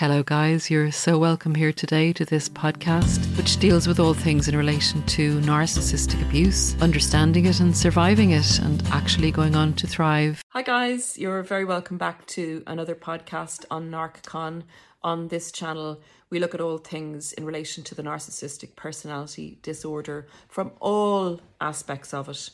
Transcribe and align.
Hello, 0.00 0.22
guys. 0.22 0.70
You're 0.70 0.90
so 0.90 1.18
welcome 1.18 1.54
here 1.54 1.74
today 1.74 2.14
to 2.14 2.24
this 2.24 2.48
podcast, 2.48 3.18
which 3.36 3.58
deals 3.58 3.86
with 3.86 4.00
all 4.00 4.14
things 4.14 4.48
in 4.48 4.56
relation 4.56 5.02
to 5.08 5.38
narcissistic 5.40 6.22
abuse, 6.22 6.74
understanding 6.80 7.44
it 7.44 7.60
and 7.60 7.76
surviving 7.76 8.30
it, 8.30 8.60
and 8.60 8.82
actually 8.86 9.30
going 9.30 9.54
on 9.54 9.74
to 9.74 9.86
thrive. 9.86 10.42
Hi, 10.54 10.62
guys. 10.62 11.18
You're 11.18 11.42
very 11.42 11.66
welcome 11.66 11.98
back 11.98 12.24
to 12.28 12.62
another 12.66 12.94
podcast 12.94 13.66
on 13.70 13.90
NarcCon. 13.90 14.62
On 15.02 15.28
this 15.28 15.52
channel, 15.52 16.00
we 16.30 16.38
look 16.38 16.54
at 16.54 16.62
all 16.62 16.78
things 16.78 17.34
in 17.34 17.44
relation 17.44 17.84
to 17.84 17.94
the 17.94 18.02
narcissistic 18.02 18.76
personality 18.76 19.58
disorder 19.60 20.26
from 20.48 20.70
all 20.80 21.42
aspects 21.60 22.14
of 22.14 22.30
it 22.30 22.48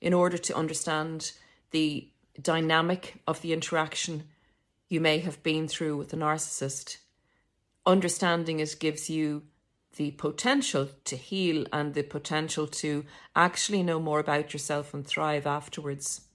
in 0.00 0.14
order 0.14 0.38
to 0.38 0.56
understand 0.56 1.32
the 1.72 2.06
dynamic 2.40 3.20
of 3.26 3.42
the 3.42 3.52
interaction 3.52 4.22
you 4.92 5.00
may 5.00 5.20
have 5.20 5.42
been 5.42 5.66
through 5.66 5.96
with 5.96 6.12
a 6.12 6.16
narcissist. 6.16 6.98
Understanding 7.86 8.60
it 8.60 8.76
gives 8.78 9.08
you 9.08 9.42
the 9.96 10.10
potential 10.10 10.90
to 11.04 11.16
heal 11.16 11.64
and 11.72 11.94
the 11.94 12.02
potential 12.02 12.66
to 12.66 13.04
actually 13.34 13.82
know 13.82 13.98
more 13.98 14.20
about 14.20 14.52
yourself 14.52 14.92
and 14.92 15.06
thrive 15.06 15.46
afterwards. 15.46 16.28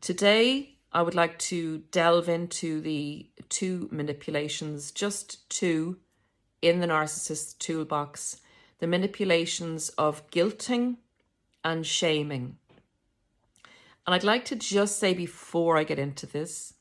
Today, 0.00 0.76
I 0.92 1.02
would 1.02 1.16
like 1.16 1.36
to 1.50 1.78
delve 1.90 2.28
into 2.28 2.80
the 2.80 3.28
two 3.48 3.88
manipulations, 3.90 4.92
just 4.92 5.50
two, 5.50 5.98
in 6.62 6.78
the 6.78 6.86
narcissist 6.86 7.58
toolbox 7.58 8.40
the 8.78 8.86
manipulations 8.86 9.88
of 9.90 10.30
guilting 10.30 10.98
and 11.64 11.84
shaming. 11.86 12.58
And 14.06 14.14
I'd 14.14 14.22
like 14.22 14.44
to 14.46 14.54
just 14.56 14.98
say 14.98 15.14
before 15.14 15.76
I 15.76 15.84
get 15.84 15.98
into 15.98 16.26
this 16.26 16.74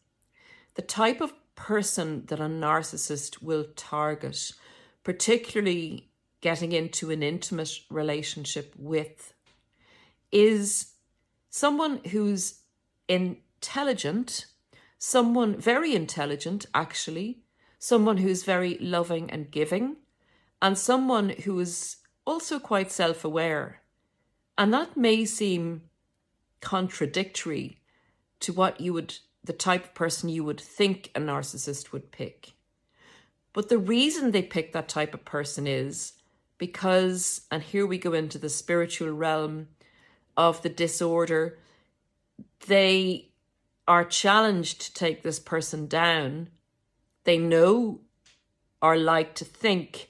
the 0.75 0.81
type 0.81 1.21
of 1.21 1.33
person 1.55 2.25
that 2.27 2.39
a 2.39 2.43
narcissist 2.43 3.41
will 3.41 3.65
target, 3.75 4.51
particularly 5.03 6.09
getting 6.41 6.71
into 6.71 7.09
an 7.11 7.23
intimate 7.23 7.79
relationship 7.89 8.73
with, 8.77 9.33
is 10.31 10.93
someone 11.49 12.01
who's 12.11 12.59
intelligent, 13.07 14.45
someone 14.97 15.59
very 15.59 15.95
intelligent, 15.95 16.65
actually, 16.73 17.39
someone 17.79 18.17
who's 18.17 18.43
very 18.43 18.77
loving 18.79 19.29
and 19.31 19.51
giving, 19.51 19.95
and 20.61 20.77
someone 20.77 21.29
who 21.29 21.59
is 21.59 21.97
also 22.25 22.59
quite 22.59 22.91
self 22.91 23.23
aware. 23.23 23.81
And 24.57 24.73
that 24.73 24.97
may 24.97 25.25
seem 25.25 25.83
contradictory 26.61 27.81
to 28.39 28.53
what 28.53 28.81
you 28.81 28.93
would 28.93 29.15
the 29.45 29.53
type 29.53 29.85
of 29.85 29.93
person 29.93 30.29
you 30.29 30.43
would 30.43 30.59
think 30.59 31.11
a 31.15 31.19
narcissist 31.19 31.91
would 31.91 32.11
pick. 32.11 32.53
But 33.53 33.69
the 33.69 33.77
reason 33.77 34.31
they 34.31 34.41
pick 34.41 34.73
that 34.73 34.89
type 34.89 35.13
of 35.13 35.23
person 35.23 35.67
is 35.67 36.13
because, 36.57 37.41
and 37.51 37.61
here 37.61 37.85
we 37.85 37.97
go 37.97 38.13
into 38.13 38.37
the 38.37 38.49
spiritual 38.49 39.11
realm 39.11 39.67
of 40.35 40.61
the 40.61 40.69
disorder, 40.69 41.57
they 42.67 43.29
are 43.87 44.03
challenged 44.03 44.81
to 44.81 44.93
take 44.93 45.23
this 45.23 45.39
person 45.39 45.87
down. 45.87 46.49
They 47.23 47.37
know 47.37 48.01
or 48.81 48.97
like 48.97 49.35
to 49.35 49.45
think 49.45 50.09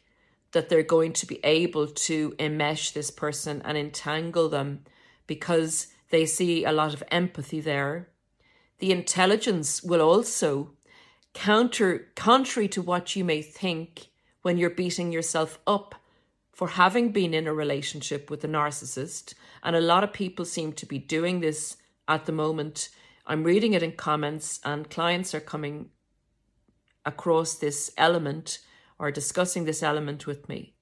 that 0.53 0.69
they're 0.69 0.83
going 0.83 1.13
to 1.13 1.25
be 1.25 1.39
able 1.43 1.87
to 1.87 2.33
enmesh 2.39 2.93
this 2.93 3.11
person 3.11 3.61
and 3.65 3.77
entangle 3.77 4.49
them 4.49 4.85
because 5.27 5.87
they 6.09 6.25
see 6.25 6.63
a 6.63 6.71
lot 6.71 6.93
of 6.93 7.03
empathy 7.11 7.59
there 7.59 8.09
the 8.79 8.91
intelligence 8.91 9.81
will 9.83 10.01
also 10.01 10.71
counter 11.33 12.11
contrary 12.15 12.67
to 12.69 12.81
what 12.81 13.15
you 13.15 13.23
may 13.23 13.41
think 13.41 14.07
when 14.41 14.57
you're 14.57 14.69
beating 14.69 15.11
yourself 15.11 15.59
up 15.65 15.95
for 16.53 16.69
having 16.69 17.11
been 17.11 17.33
in 17.33 17.47
a 17.47 17.53
relationship 17.53 18.29
with 18.29 18.43
a 18.43 18.47
narcissist. 18.47 19.33
And 19.63 19.75
a 19.75 19.81
lot 19.81 20.03
of 20.03 20.13
people 20.13 20.45
seem 20.45 20.71
to 20.73 20.85
be 20.85 20.99
doing 20.99 21.41
this 21.41 21.77
at 22.07 22.25
the 22.25 22.31
moment. 22.31 22.89
I'm 23.27 23.43
reading 23.43 23.73
it 23.73 23.83
in 23.83 23.93
comments 23.93 24.59
and 24.63 24.89
clients 24.89 25.33
are 25.35 25.41
coming 25.41 25.89
across 27.05 27.55
this 27.55 27.91
element 27.97 28.59
or 28.97 29.11
discussing 29.11 29.65
this 29.65 29.83
element 29.83 30.25
with 30.25 30.47
me. 30.47 30.73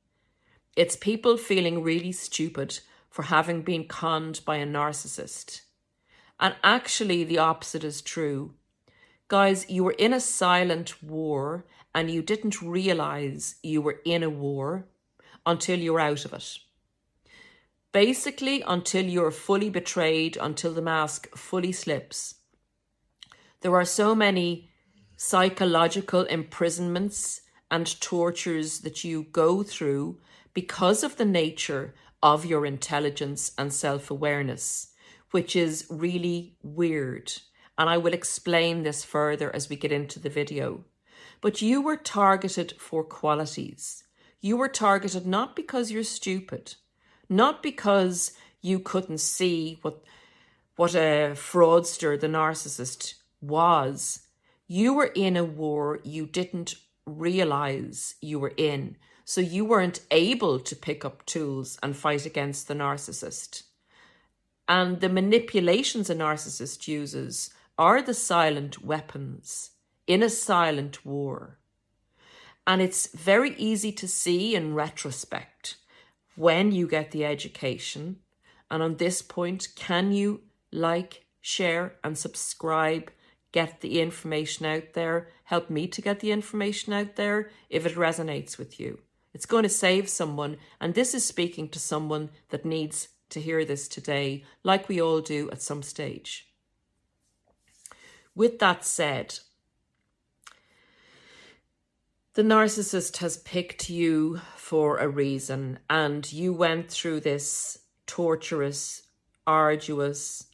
It's 0.75 0.95
people 0.95 1.37
feeling 1.37 1.83
really 1.83 2.11
stupid 2.11 2.79
for 3.09 3.23
having 3.23 3.61
been 3.61 3.87
conned 3.87 4.41
by 4.45 4.57
a 4.57 4.65
narcissist 4.65 5.61
and 6.43 6.55
actually, 6.61 7.23
the 7.23 7.37
opposite 7.37 7.85
is 7.85 8.01
true. 8.01 8.53
Guys, 9.29 9.65
you 9.69 9.85
were 9.85 9.95
in 9.97 10.11
a 10.11 10.19
silent 10.19 11.01
war 11.01 11.65
and 11.95 12.11
you 12.11 12.21
didn't 12.21 12.61
realize 12.61 13.55
you 13.63 13.81
were 13.81 14.01
in 14.03 14.23
a 14.23 14.29
war 14.29 14.85
until 15.45 15.79
you're 15.79 16.01
out 16.01 16.25
of 16.25 16.33
it. 16.33 16.57
Basically, 17.93 18.61
until 18.67 19.05
you're 19.05 19.31
fully 19.31 19.69
betrayed, 19.69 20.35
until 20.35 20.73
the 20.73 20.81
mask 20.81 21.29
fully 21.33 21.71
slips. 21.71 22.35
There 23.61 23.75
are 23.75 23.85
so 23.85 24.13
many 24.13 24.69
psychological 25.15 26.23
imprisonments 26.23 27.39
and 27.71 28.01
tortures 28.01 28.81
that 28.81 29.05
you 29.05 29.27
go 29.31 29.63
through 29.63 30.19
because 30.53 31.05
of 31.05 31.15
the 31.15 31.25
nature 31.25 31.93
of 32.21 32.45
your 32.45 32.65
intelligence 32.65 33.53
and 33.57 33.71
self 33.71 34.11
awareness 34.11 34.92
which 35.33 35.55
is 35.55 35.87
really 35.89 36.55
weird. 36.61 37.33
And 37.75 37.89
I 37.89 37.97
will 37.97 38.13
explain 38.13 38.83
this 38.83 39.03
further 39.03 39.53
as 39.55 39.67
we 39.67 39.75
get 39.75 39.91
into 39.91 40.19
the 40.19 40.29
video. 40.29 40.85
But 41.41 41.59
you 41.59 41.81
were 41.81 41.97
targeted 41.97 42.75
for 42.77 43.03
qualities. 43.03 44.03
You 44.41 44.57
were 44.57 44.67
targeted 44.67 45.25
not 45.25 45.55
because 45.55 45.89
you're 45.89 46.03
stupid, 46.03 46.75
not 47.29 47.63
because 47.63 48.33
you 48.61 48.77
couldn't 48.77 49.21
see 49.21 49.79
what 49.81 50.03
what 50.75 50.93
a 50.93 51.33
fraudster 51.33 52.19
the 52.19 52.27
narcissist 52.27 53.15
was. 53.41 54.27
You 54.67 54.93
were 54.93 55.11
in 55.15 55.35
a 55.35 55.43
war 55.43 55.99
you 56.03 56.27
didn't 56.27 56.75
realize 57.07 58.15
you 58.21 58.37
were 58.37 58.53
in. 58.55 58.97
So 59.25 59.41
you 59.41 59.65
weren't 59.65 60.01
able 60.11 60.59
to 60.59 60.75
pick 60.75 61.03
up 61.03 61.25
tools 61.25 61.79
and 61.81 61.97
fight 61.97 62.27
against 62.27 62.67
the 62.67 62.75
narcissist. 62.75 63.63
And 64.67 65.01
the 65.01 65.09
manipulations 65.09 66.09
a 66.09 66.15
narcissist 66.15 66.87
uses 66.87 67.49
are 67.77 68.01
the 68.01 68.13
silent 68.13 68.83
weapons 68.83 69.71
in 70.07 70.23
a 70.23 70.29
silent 70.29 71.05
war. 71.05 71.59
And 72.65 72.81
it's 72.81 73.07
very 73.07 73.55
easy 73.55 73.91
to 73.91 74.07
see 74.07 74.55
in 74.55 74.73
retrospect 74.73 75.75
when 76.35 76.71
you 76.71 76.87
get 76.87 77.11
the 77.11 77.25
education. 77.25 78.17
And 78.71 78.81
on 78.81 78.95
this 78.95 79.21
point, 79.21 79.67
can 79.75 80.11
you 80.11 80.41
like, 80.71 81.25
share, 81.41 81.95
and 82.03 82.17
subscribe? 82.17 83.11
Get 83.51 83.81
the 83.81 83.99
information 83.99 84.65
out 84.65 84.93
there. 84.93 85.29
Help 85.43 85.69
me 85.69 85.87
to 85.87 86.01
get 86.01 86.21
the 86.21 86.31
information 86.31 86.93
out 86.93 87.17
there 87.17 87.51
if 87.69 87.85
it 87.85 87.95
resonates 87.95 88.57
with 88.57 88.79
you. 88.79 88.99
It's 89.33 89.45
going 89.45 89.63
to 89.63 89.69
save 89.69 90.09
someone. 90.09 90.57
And 90.79 90.93
this 90.93 91.13
is 91.13 91.25
speaking 91.25 91.69
to 91.69 91.79
someone 91.79 92.29
that 92.49 92.65
needs 92.65 93.09
to 93.33 93.41
hear 93.41 93.65
this 93.65 93.87
today, 93.87 94.43
like 94.63 94.87
we 94.87 95.01
all 95.01 95.21
do 95.21 95.49
at 95.51 95.61
some 95.61 95.83
stage. 95.83 96.47
With 98.35 98.59
that 98.59 98.83
said, 98.83 99.39
the 102.33 102.41
narcissist 102.41 103.17
has 103.17 103.37
picked 103.37 103.91
you 103.91 104.41
for 104.55 104.97
a 104.97 105.07
reason, 105.07 105.79
and 105.89 106.31
you 106.33 106.51
went 106.51 106.89
through 106.89 107.19
this 107.19 107.77
torturous, 108.07 109.03
arduous, 109.45 110.47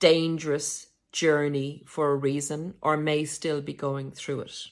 dangerous 0.00 0.88
journey 1.12 1.84
for 1.86 2.10
a 2.10 2.16
reason, 2.16 2.74
or 2.82 2.96
may 2.96 3.24
still 3.24 3.60
be 3.60 3.74
going 3.74 4.10
through 4.10 4.40
it. 4.40 4.66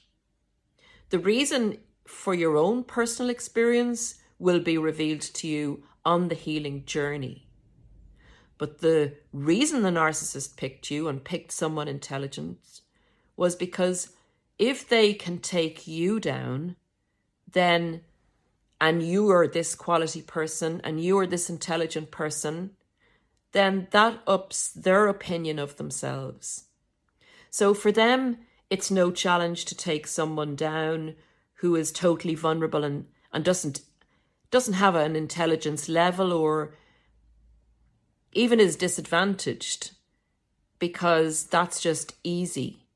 The 1.10 1.20
reason 1.20 1.78
for 2.06 2.34
your 2.34 2.56
own 2.56 2.82
personal 2.82 3.30
experience 3.30 4.16
will 4.40 4.60
be 4.60 4.78
revealed 4.78 5.20
to 5.20 5.46
you 5.46 5.84
on 6.04 6.28
the 6.28 6.34
healing 6.34 6.84
journey. 6.84 7.46
But 8.58 8.78
the 8.78 9.14
reason 9.32 9.82
the 9.82 9.90
narcissist 9.90 10.56
picked 10.56 10.90
you 10.90 11.08
and 11.08 11.24
picked 11.24 11.52
someone 11.52 11.88
intelligent 11.88 12.80
was 13.36 13.56
because 13.56 14.10
if 14.58 14.86
they 14.86 15.14
can 15.14 15.38
take 15.38 15.86
you 15.86 16.20
down, 16.20 16.76
then, 17.50 18.02
and 18.80 19.02
you 19.02 19.30
are 19.30 19.48
this 19.48 19.74
quality 19.74 20.20
person 20.20 20.80
and 20.84 21.02
you 21.02 21.18
are 21.18 21.26
this 21.26 21.48
intelligent 21.48 22.10
person, 22.10 22.72
then 23.52 23.88
that 23.90 24.20
ups 24.26 24.68
their 24.68 25.08
opinion 25.08 25.58
of 25.58 25.76
themselves. 25.76 26.64
So 27.48 27.72
for 27.74 27.90
them, 27.90 28.38
it's 28.68 28.90
no 28.90 29.10
challenge 29.10 29.64
to 29.64 29.74
take 29.74 30.06
someone 30.06 30.54
down 30.54 31.16
who 31.54 31.74
is 31.74 31.90
totally 31.90 32.34
vulnerable 32.34 32.84
and, 32.84 33.06
and 33.32 33.44
doesn't 33.44 33.80
doesn't 34.50 34.74
have 34.74 34.94
an 34.94 35.16
intelligence 35.16 35.88
level 35.88 36.32
or 36.32 36.74
even 38.32 38.60
is 38.60 38.76
disadvantaged 38.76 39.92
because 40.78 41.44
that's 41.44 41.80
just 41.80 42.14
easy. 42.24 42.86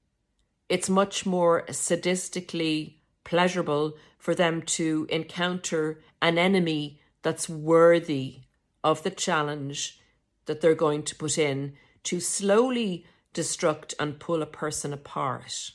it's 0.69 0.89
much 0.89 1.27
more 1.27 1.65
sadistically 1.69 2.95
pleasurable 3.23 3.95
for 4.19 4.35
them 4.35 4.63
to 4.63 5.07
encounter 5.11 6.01
an 6.23 6.39
enemy 6.39 7.01
that's 7.23 7.49
worthy 7.49 8.41
of 8.83 9.03
the 9.03 9.11
challenge 9.11 10.01
that 10.47 10.61
they're 10.61 10.75
going 10.75 11.03
to 11.03 11.15
put 11.17 11.39
in 11.39 11.75
to 12.03 12.21
slowly 12.21 13.07
destruct 13.33 13.95
and 13.99 14.21
pull 14.21 14.43
a 14.43 14.47
person 14.47 14.93
apart. 14.93 15.71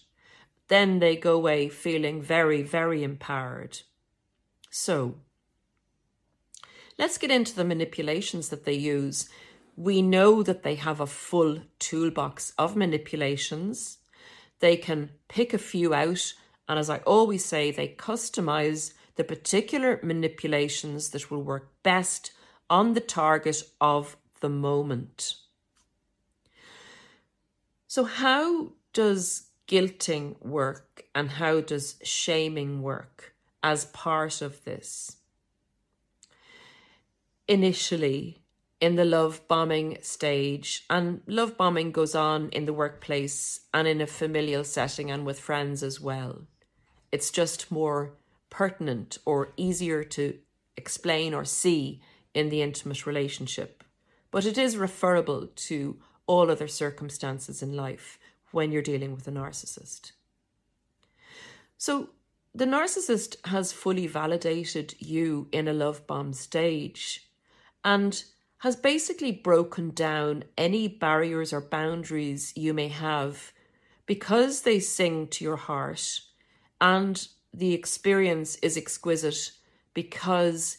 Then 0.68 1.00
they 1.00 1.16
go 1.16 1.34
away 1.36 1.70
feeling 1.70 2.22
very, 2.22 2.62
very 2.62 3.04
empowered. 3.04 3.80
So, 4.70 5.16
let's 7.00 7.18
get 7.18 7.32
into 7.32 7.56
the 7.56 7.64
manipulations 7.64 8.50
that 8.50 8.66
they 8.66 8.74
use. 8.74 9.30
We 9.78 10.02
know 10.02 10.44
that 10.44 10.64
they 10.64 10.76
have 10.76 11.00
a 11.00 11.08
full 11.08 11.62
toolbox 11.80 12.54
of 12.58 12.76
manipulations. 12.76 14.00
They 14.60 14.76
can 14.76 15.12
pick 15.30 15.54
a 15.54 15.58
few 15.58 15.94
out, 15.94 16.34
and 16.68 16.78
as 16.78 16.90
I 16.90 16.98
always 17.00 17.46
say, 17.46 17.72
they 17.72 17.88
customize 17.88 18.94
the 19.16 19.24
particular 19.24 20.00
manipulations 20.04 21.10
that 21.10 21.32
will 21.32 21.42
work 21.42 21.72
best 21.82 22.32
on 22.70 22.94
the 22.94 23.02
target 23.02 23.64
of 23.80 24.18
the 24.42 24.50
moment. 24.50 25.36
So, 27.88 28.04
how 28.04 28.74
does 28.94 29.48
guilting 29.68 30.40
work 30.42 31.04
and 31.16 31.30
how 31.30 31.62
does 31.62 31.96
shaming 32.04 32.82
work 32.82 33.34
as 33.64 33.86
part 33.86 34.42
of 34.42 34.64
this? 34.66 35.19
Initially, 37.50 38.44
in 38.80 38.96
the 38.96 39.04
love 39.04 39.42
bombing 39.48 39.98
stage, 40.02 40.86
and 40.88 41.22
love 41.26 41.58
bombing 41.58 41.92
goes 41.92 42.14
on 42.14 42.50
in 42.50 42.66
the 42.66 42.74
workplace 42.74 43.62
and 43.74 43.88
in 43.88 44.02
a 44.02 44.06
familial 44.06 44.64
setting 44.64 45.10
and 45.10 45.26
with 45.26 45.40
friends 45.40 45.82
as 45.82 46.00
well. 46.00 46.44
It's 47.12 47.32
just 47.32 47.72
more 47.72 48.12
pertinent 48.52 49.18
or 49.26 49.52
easier 49.58 50.04
to 50.04 50.38
explain 50.78 51.34
or 51.34 51.44
see 51.44 52.04
in 52.36 52.50
the 52.50 52.62
intimate 52.62 53.08
relationship. 53.08 53.84
But 54.30 54.46
it 54.46 54.60
is 54.60 54.78
referable 54.78 55.48
to 55.48 55.98
all 56.28 56.52
other 56.52 56.68
circumstances 56.68 57.64
in 57.64 57.76
life 57.76 58.20
when 58.52 58.72
you're 58.72 58.84
dealing 58.84 59.16
with 59.16 59.28
a 59.28 59.32
narcissist. 59.32 60.12
So, 61.80 62.12
the 62.54 62.66
narcissist 62.66 63.38
has 63.48 63.72
fully 63.72 64.06
validated 64.06 64.94
you 65.00 65.48
in 65.52 65.68
a 65.68 65.74
love 65.74 66.06
bomb 66.06 66.34
stage 66.34 67.26
and 67.84 68.24
has 68.60 68.76
basically 68.76 69.32
broken 69.32 69.92
down 69.92 70.44
any 70.58 70.88
barriers 70.88 71.54
or 71.54 71.62
boundaries 71.62 72.54
you 72.56 72.74
may 72.74 72.90
have 72.90 73.52
because 74.06 74.62
they 74.64 74.80
sing 74.80 75.28
to 75.28 75.44
your 75.44 75.56
heart 75.56 76.22
and 76.82 77.28
the 77.54 77.74
experience 77.74 78.56
is 78.58 78.78
exquisite 78.78 79.52
because 79.94 80.78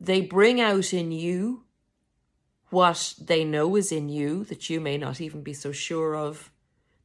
they 0.00 0.20
bring 0.20 0.60
out 0.60 0.92
in 0.92 1.12
you 1.12 1.64
what 2.70 3.14
they 3.20 3.44
know 3.44 3.76
is 3.76 3.92
in 3.92 4.08
you 4.08 4.44
that 4.44 4.70
you 4.70 4.80
may 4.80 4.96
not 4.96 5.20
even 5.20 5.42
be 5.42 5.52
so 5.52 5.72
sure 5.72 6.16
of. 6.16 6.50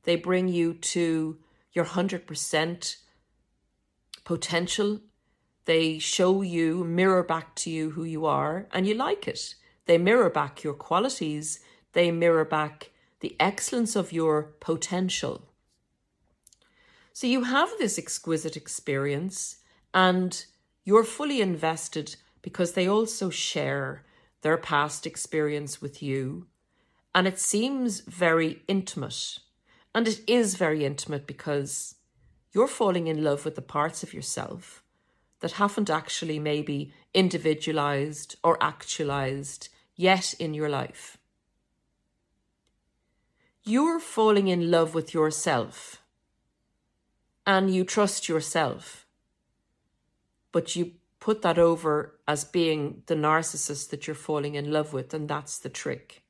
They 0.04 0.16
bring 0.16 0.48
you 0.48 0.74
to 0.74 1.38
your 1.74 1.86
100% 1.86 2.96
potential. 4.24 5.02
They 5.68 6.00
show 6.00 6.44
you, 6.44 6.86
mirror 6.86 7.24
back 7.24 7.54
to 7.56 7.70
you 7.70 7.90
who 7.90 8.06
you 8.06 8.26
are, 8.26 8.68
and 8.72 8.88
you 8.88 8.94
like 8.94 9.28
it. 9.28 9.54
They 9.86 9.98
mirror 9.98 10.30
back 10.30 10.64
your 10.64 10.74
qualities. 10.74 11.60
They 11.92 12.10
mirror 12.10 12.46
back 12.46 12.92
the 13.20 13.36
excellence 13.38 13.94
of 13.98 14.14
your 14.14 14.44
potential. 14.62 15.44
So 17.12 17.28
you 17.28 17.44
have 17.44 17.70
this 17.80 18.00
exquisite 18.00 18.56
experience 18.56 19.58
and 19.94 20.46
you're 20.86 21.04
fully 21.04 21.42
invested 21.42 22.16
because 22.42 22.72
they 22.72 22.88
also 22.88 23.30
share 23.30 24.06
their 24.44 24.58
past 24.58 25.06
experience 25.06 25.82
with 25.82 26.02
you. 26.02 26.48
And 27.14 27.28
it 27.28 27.40
seems 27.40 28.00
very 28.00 28.62
intimate. 28.70 29.40
And 29.94 30.08
it 30.08 30.22
is 30.28 30.56
very 30.56 30.86
intimate 30.86 31.28
because 31.28 31.96
you're 32.54 32.70
falling 32.70 33.08
in 33.08 33.22
love 33.22 33.44
with 33.44 33.56
the 33.56 33.62
parts 33.62 34.02
of 34.02 34.14
yourself 34.14 34.82
that 35.40 35.54
haven't 35.54 35.90
actually 35.90 36.40
maybe 36.40 36.92
individualized 37.14 38.36
or 38.44 38.62
actualized 38.62 39.70
yet 39.96 40.34
in 40.40 40.54
your 40.54 40.70
life. 40.70 41.18
You're 43.64 44.00
falling 44.00 44.48
in 44.48 44.72
love 44.72 44.94
with 44.94 45.14
yourself 45.14 46.02
and 47.46 47.74
you 47.74 47.84
trust 47.84 48.28
yourself, 48.28 49.06
but 50.52 50.76
you 50.76 50.92
put 51.20 51.42
that 51.42 51.58
over 51.58 52.20
as 52.28 52.44
being 52.44 53.04
the 53.08 53.16
narcissist 53.16 53.90
that 53.90 54.06
you're 54.06 54.16
falling 54.16 54.56
in 54.56 54.72
love 54.72 54.94
with, 54.94 55.14
and 55.14 55.30
that's 55.30 55.58
the 55.58 55.70
trick. 55.70 56.24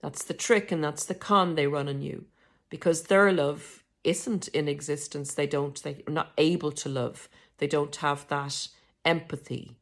That's 0.00 0.24
the 0.24 0.34
trick, 0.34 0.70
and 0.72 0.82
that's 0.82 1.04
the 1.04 1.14
con 1.14 1.54
they 1.54 1.66
run 1.66 1.88
on 1.88 2.02
you 2.02 2.26
because 2.70 3.04
their 3.04 3.32
love 3.32 3.82
isn't 4.04 4.48
in 4.48 4.68
existence. 4.68 5.34
They 5.34 5.46
don't, 5.46 5.82
they're 5.82 5.96
not 6.08 6.32
able 6.38 6.72
to 6.72 6.88
love, 6.88 7.28
they 7.60 7.68
don't 7.68 7.94
have 7.96 8.26
that 8.28 8.68
empathy. 9.04 9.76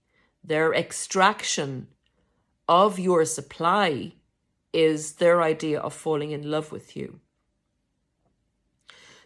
Their 0.44 0.75
extraction 0.75 1.88
of 2.69 2.98
your 2.98 3.25
supply 3.25 4.12
is 4.72 5.14
their 5.14 5.40
idea 5.40 5.80
of 5.80 5.94
falling 5.94 6.32
in 6.32 6.50
love 6.50 6.70
with 6.70 6.96
you. 6.96 7.20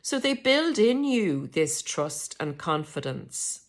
So 0.03 0.19
they 0.19 0.35
build 0.35 0.79
in 0.79 1.03
you 1.05 1.47
this 1.47 1.83
trust 1.83 2.37
and 2.39 2.59
confidence 2.59 3.61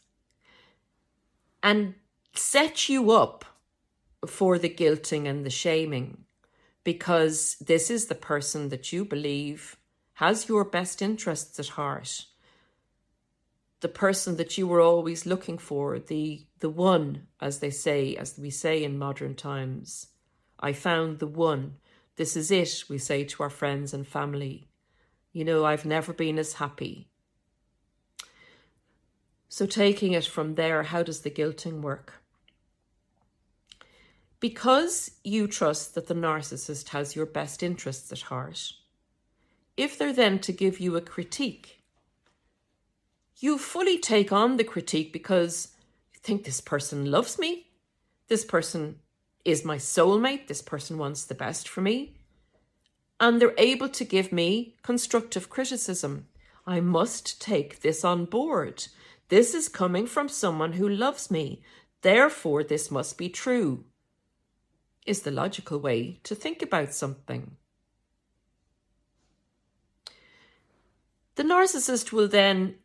and 1.61 1.95
set 2.35 2.89
you 2.89 3.11
up 3.11 3.45
for 4.27 4.57
the 4.57 4.69
guilting 4.69 5.27
and 5.27 5.45
the 5.45 5.49
shaming 5.49 6.25
because 6.83 7.55
this 7.61 7.89
is 7.89 8.07
the 8.07 8.15
person 8.15 8.69
that 8.69 8.91
you 8.91 9.05
believe 9.05 9.77
has 10.15 10.49
your 10.49 10.65
best 10.65 11.01
interests 11.01 11.59
at 11.59 11.67
heart. 11.69 12.25
The 13.83 13.89
person 13.89 14.37
that 14.37 14.57
you 14.57 14.65
were 14.65 14.79
always 14.79 15.25
looking 15.25 15.57
for, 15.57 15.99
the 15.99 16.45
the 16.59 16.69
one, 16.69 17.27
as 17.41 17.59
they 17.59 17.69
say, 17.69 18.15
as 18.15 18.39
we 18.39 18.49
say 18.49 18.81
in 18.81 18.97
modern 18.97 19.35
times. 19.35 20.07
I 20.57 20.71
found 20.71 21.19
the 21.19 21.27
one. 21.27 21.75
This 22.15 22.37
is 22.37 22.49
it, 22.49 22.85
we 22.87 22.97
say 22.97 23.25
to 23.25 23.43
our 23.43 23.49
friends 23.49 23.93
and 23.93 24.07
family. 24.07 24.69
You 25.33 25.43
know, 25.43 25.65
I've 25.65 25.85
never 25.85 26.13
been 26.13 26.39
as 26.39 26.53
happy. 26.53 27.09
So, 29.49 29.65
taking 29.65 30.13
it 30.13 30.27
from 30.27 30.55
there, 30.55 30.83
how 30.83 31.03
does 31.03 31.19
the 31.19 31.29
guilting 31.29 31.81
work? 31.81 32.23
Because 34.39 35.11
you 35.25 35.45
trust 35.45 35.93
that 35.95 36.07
the 36.07 36.15
narcissist 36.15 36.87
has 36.95 37.17
your 37.17 37.25
best 37.25 37.61
interests 37.61 38.13
at 38.13 38.21
heart, 38.21 38.71
if 39.75 39.97
they're 39.97 40.13
then 40.13 40.39
to 40.39 40.53
give 40.53 40.79
you 40.79 40.95
a 40.95 41.01
critique, 41.01 41.82
you 43.43 43.57
fully 43.57 43.97
take 43.97 44.31
on 44.31 44.55
the 44.55 44.63
critique 44.63 45.11
because 45.11 45.67
you 46.13 46.19
think 46.23 46.45
this 46.45 46.61
person 46.61 47.11
loves 47.11 47.37
me, 47.37 47.67
this 48.29 48.45
person 48.45 48.99
is 49.43 49.65
my 49.65 49.75
soulmate, 49.75 50.47
this 50.47 50.61
person 50.61 50.97
wants 50.97 51.25
the 51.25 51.35
best 51.35 51.67
for 51.67 51.81
me, 51.81 52.15
and 53.19 53.41
they're 53.41 53.53
able 53.57 53.89
to 53.89 54.05
give 54.05 54.31
me 54.31 54.77
constructive 54.81 55.49
criticism. 55.49 56.25
I 56.65 56.79
must 56.79 57.41
take 57.41 57.81
this 57.81 58.05
on 58.05 58.23
board. 58.23 58.87
This 59.27 59.53
is 59.53 59.67
coming 59.67 60.07
from 60.07 60.29
someone 60.29 60.73
who 60.73 60.87
loves 60.87 61.29
me. 61.29 61.61
Therefore, 62.01 62.63
this 62.63 62.89
must 62.89 63.17
be 63.17 63.27
true, 63.27 63.83
is 65.05 65.23
the 65.23 65.31
logical 65.31 65.79
way 65.79 66.21
to 66.23 66.33
think 66.33 66.61
about 66.61 66.93
something. 66.93 67.57
The 71.35 71.43
narcissist 71.43 72.13
will 72.13 72.29
then, 72.29 72.75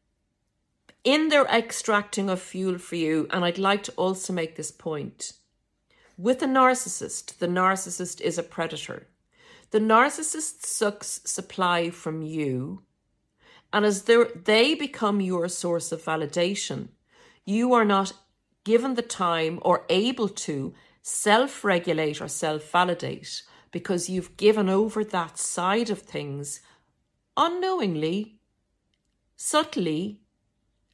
in 1.08 1.28
their 1.28 1.46
extracting 1.46 2.28
of 2.28 2.38
fuel 2.38 2.76
for 2.76 2.96
you, 2.96 3.26
and 3.30 3.42
I'd 3.42 3.56
like 3.56 3.82
to 3.84 3.92
also 3.92 4.30
make 4.30 4.56
this 4.56 4.70
point 4.70 5.32
with 6.18 6.42
a 6.42 6.46
narcissist, 6.46 7.38
the 7.38 7.46
narcissist 7.46 8.20
is 8.20 8.36
a 8.36 8.42
predator. 8.42 9.06
The 9.70 9.78
narcissist 9.78 10.66
sucks 10.66 11.22
supply 11.24 11.88
from 11.88 12.20
you, 12.20 12.82
and 13.72 13.86
as 13.86 14.02
they 14.02 14.74
become 14.74 15.22
your 15.22 15.48
source 15.48 15.92
of 15.92 16.02
validation, 16.02 16.88
you 17.46 17.72
are 17.72 17.86
not 17.86 18.12
given 18.64 18.94
the 18.94 19.10
time 19.24 19.60
or 19.62 19.86
able 19.88 20.28
to 20.28 20.74
self 21.00 21.64
regulate 21.64 22.20
or 22.20 22.28
self 22.28 22.70
validate 22.70 23.42
because 23.70 24.10
you've 24.10 24.36
given 24.36 24.68
over 24.68 25.02
that 25.04 25.38
side 25.38 25.88
of 25.88 26.00
things 26.00 26.60
unknowingly, 27.34 28.40
subtly, 29.36 30.20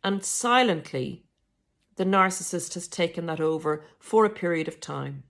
and 0.04 0.22
silently. 0.22 1.24
The 1.96 2.04
narcissist 2.04 2.74
has 2.74 2.86
taken 2.86 3.26
that 3.26 3.40
over 3.40 3.84
for 3.98 4.24
a 4.24 4.30
period 4.30 4.68
of 4.68 4.80
time. 4.80 5.24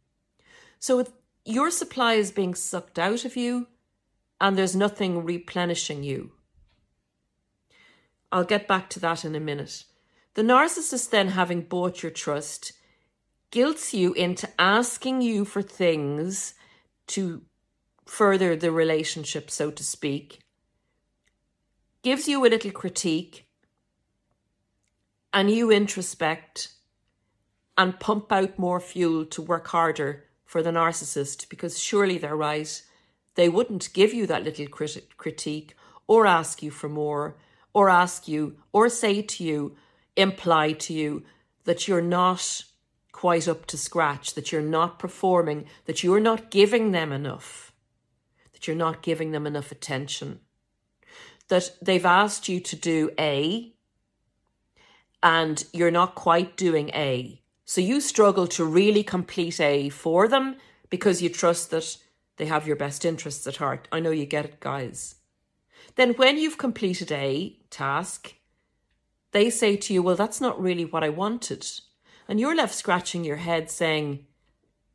So 0.78 1.06
your 1.44 1.70
supply 1.70 2.14
is 2.14 2.30
being 2.30 2.54
sucked 2.54 2.98
out 2.98 3.24
of 3.24 3.36
you 3.36 3.68
and 4.40 4.58
there's 4.58 4.76
nothing 4.76 5.24
replenishing 5.24 6.02
you. 6.02 6.32
I'll 8.32 8.44
get 8.44 8.66
back 8.66 8.90
to 8.90 9.00
that 9.00 9.24
in 9.24 9.34
a 9.34 9.40
minute. 9.40 9.84
The 10.34 10.42
narcissist, 10.42 11.10
then, 11.10 11.28
having 11.28 11.62
bought 11.62 12.02
your 12.02 12.10
trust, 12.10 12.72
guilts 13.52 13.94
you 13.94 14.12
into 14.14 14.48
asking 14.58 15.22
you 15.22 15.44
for 15.44 15.62
things 15.62 16.54
to 17.06 17.42
further 18.04 18.56
the 18.56 18.72
relationship, 18.72 19.50
so 19.50 19.70
to 19.70 19.84
speak, 19.84 20.40
gives 22.02 22.26
you 22.26 22.44
a 22.44 22.48
little 22.48 22.72
critique, 22.72 23.43
and 25.34 25.50
you 25.50 25.72
introspect 25.72 26.68
and 27.76 27.98
pump 27.98 28.30
out 28.30 28.56
more 28.56 28.78
fuel 28.78 29.26
to 29.26 29.42
work 29.42 29.66
harder 29.66 30.24
for 30.44 30.62
the 30.62 30.70
narcissist 30.70 31.48
because 31.48 31.76
surely 31.78 32.16
they're 32.16 32.36
right. 32.36 32.80
They 33.34 33.48
wouldn't 33.48 33.92
give 33.92 34.14
you 34.14 34.28
that 34.28 34.44
little 34.44 34.68
crit- 34.68 35.16
critique 35.16 35.74
or 36.06 36.24
ask 36.24 36.62
you 36.62 36.70
for 36.70 36.88
more 36.88 37.36
or 37.72 37.90
ask 37.90 38.28
you 38.28 38.58
or 38.72 38.88
say 38.88 39.22
to 39.22 39.42
you, 39.42 39.76
imply 40.16 40.70
to 40.72 40.94
you 40.94 41.24
that 41.64 41.88
you're 41.88 42.00
not 42.00 42.64
quite 43.10 43.48
up 43.48 43.66
to 43.66 43.76
scratch, 43.76 44.34
that 44.34 44.52
you're 44.52 44.62
not 44.62 45.00
performing, 45.00 45.64
that 45.86 46.04
you're 46.04 46.20
not 46.20 46.52
giving 46.52 46.92
them 46.92 47.10
enough, 47.10 47.72
that 48.52 48.68
you're 48.68 48.76
not 48.76 49.02
giving 49.02 49.32
them 49.32 49.48
enough 49.48 49.72
attention, 49.72 50.38
that 51.48 51.72
they've 51.82 52.06
asked 52.06 52.48
you 52.48 52.60
to 52.60 52.76
do 52.76 53.10
A 53.18 53.73
and 55.24 55.64
you're 55.72 55.90
not 55.90 56.14
quite 56.14 56.54
doing 56.56 56.90
A. 56.90 57.40
So 57.64 57.80
you 57.80 58.00
struggle 58.02 58.46
to 58.48 58.64
really 58.64 59.02
complete 59.02 59.58
A 59.58 59.88
for 59.88 60.28
them 60.28 60.56
because 60.90 61.22
you 61.22 61.30
trust 61.30 61.70
that 61.70 61.96
they 62.36 62.44
have 62.44 62.66
your 62.66 62.76
best 62.76 63.06
interests 63.06 63.46
at 63.46 63.56
heart. 63.56 63.88
I 63.90 64.00
know 64.00 64.10
you 64.10 64.26
get 64.26 64.44
it, 64.44 64.60
guys. 64.60 65.16
Then, 65.96 66.12
when 66.14 66.36
you've 66.36 66.58
completed 66.58 67.10
a 67.10 67.56
task, 67.70 68.34
they 69.32 69.48
say 69.48 69.76
to 69.76 69.94
you, 69.94 70.02
Well, 70.02 70.16
that's 70.16 70.40
not 70.40 70.60
really 70.60 70.84
what 70.84 71.02
I 71.02 71.08
wanted. 71.08 71.66
And 72.28 72.38
you're 72.38 72.56
left 72.56 72.74
scratching 72.74 73.24
your 73.24 73.36
head 73.36 73.70
saying, 73.70 74.26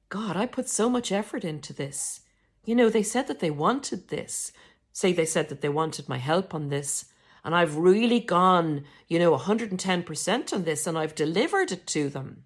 God, 0.09 0.37
I 0.37 0.45
put 0.45 0.69
so 0.69 0.89
much 0.89 1.11
effort 1.11 1.43
into 1.43 1.73
this. 1.73 2.21
You 2.65 2.75
know, 2.75 2.89
they 2.89 3.03
said 3.03 3.27
that 3.27 3.39
they 3.39 3.51
wanted 3.51 4.09
this. 4.09 4.51
Say 4.91 5.11
they 5.13 5.25
said 5.25 5.49
that 5.49 5.61
they 5.61 5.69
wanted 5.69 6.09
my 6.09 6.17
help 6.17 6.53
on 6.53 6.69
this. 6.69 7.05
And 7.43 7.55
I've 7.55 7.77
really 7.77 8.19
gone, 8.19 8.83
you 9.07 9.19
know, 9.19 9.37
110% 9.37 10.53
on 10.53 10.63
this 10.63 10.85
and 10.85 10.97
I've 10.97 11.15
delivered 11.15 11.71
it 11.71 11.87
to 11.87 12.09
them. 12.09 12.43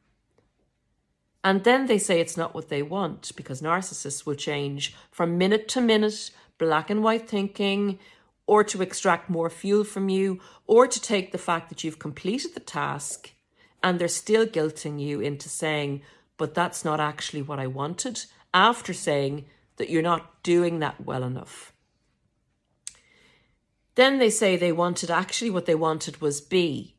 And 1.43 1.63
then 1.63 1.87
they 1.87 1.97
say 1.97 2.19
it's 2.19 2.37
not 2.37 2.55
what 2.55 2.69
they 2.69 2.81
want 2.81 3.31
because 3.35 3.61
narcissists 3.61 4.25
will 4.25 4.35
change 4.35 4.95
from 5.11 5.37
minute 5.37 5.67
to 5.69 5.81
minute, 5.81 6.31
black 6.57 6.89
and 6.89 7.03
white 7.03 7.27
thinking, 7.27 7.99
or 8.45 8.63
to 8.63 8.81
extract 8.81 9.29
more 9.29 9.49
fuel 9.49 9.83
from 9.83 10.09
you, 10.09 10.39
or 10.67 10.87
to 10.87 11.01
take 11.01 11.31
the 11.31 11.37
fact 11.37 11.69
that 11.69 11.83
you've 11.83 11.99
completed 11.99 12.53
the 12.53 12.59
task 12.59 13.31
and 13.81 13.99
they're 13.99 14.07
still 14.07 14.45
guilting 14.45 14.99
you 14.99 15.19
into 15.19 15.49
saying, 15.49 16.01
but 16.37 16.53
that's 16.53 16.85
not 16.85 16.99
actually 16.99 17.41
what 17.41 17.59
I 17.59 17.67
wanted, 17.67 18.23
after 18.53 18.93
saying 18.93 19.45
that 19.77 19.89
you're 19.89 20.01
not 20.01 20.41
doing 20.43 20.79
that 20.79 21.03
well 21.05 21.23
enough. 21.23 21.72
Then 23.95 24.17
they 24.17 24.29
say 24.29 24.55
they 24.55 24.71
wanted 24.71 25.11
actually 25.11 25.51
what 25.51 25.65
they 25.65 25.75
wanted 25.75 26.21
was 26.21 26.41
B. 26.41 26.95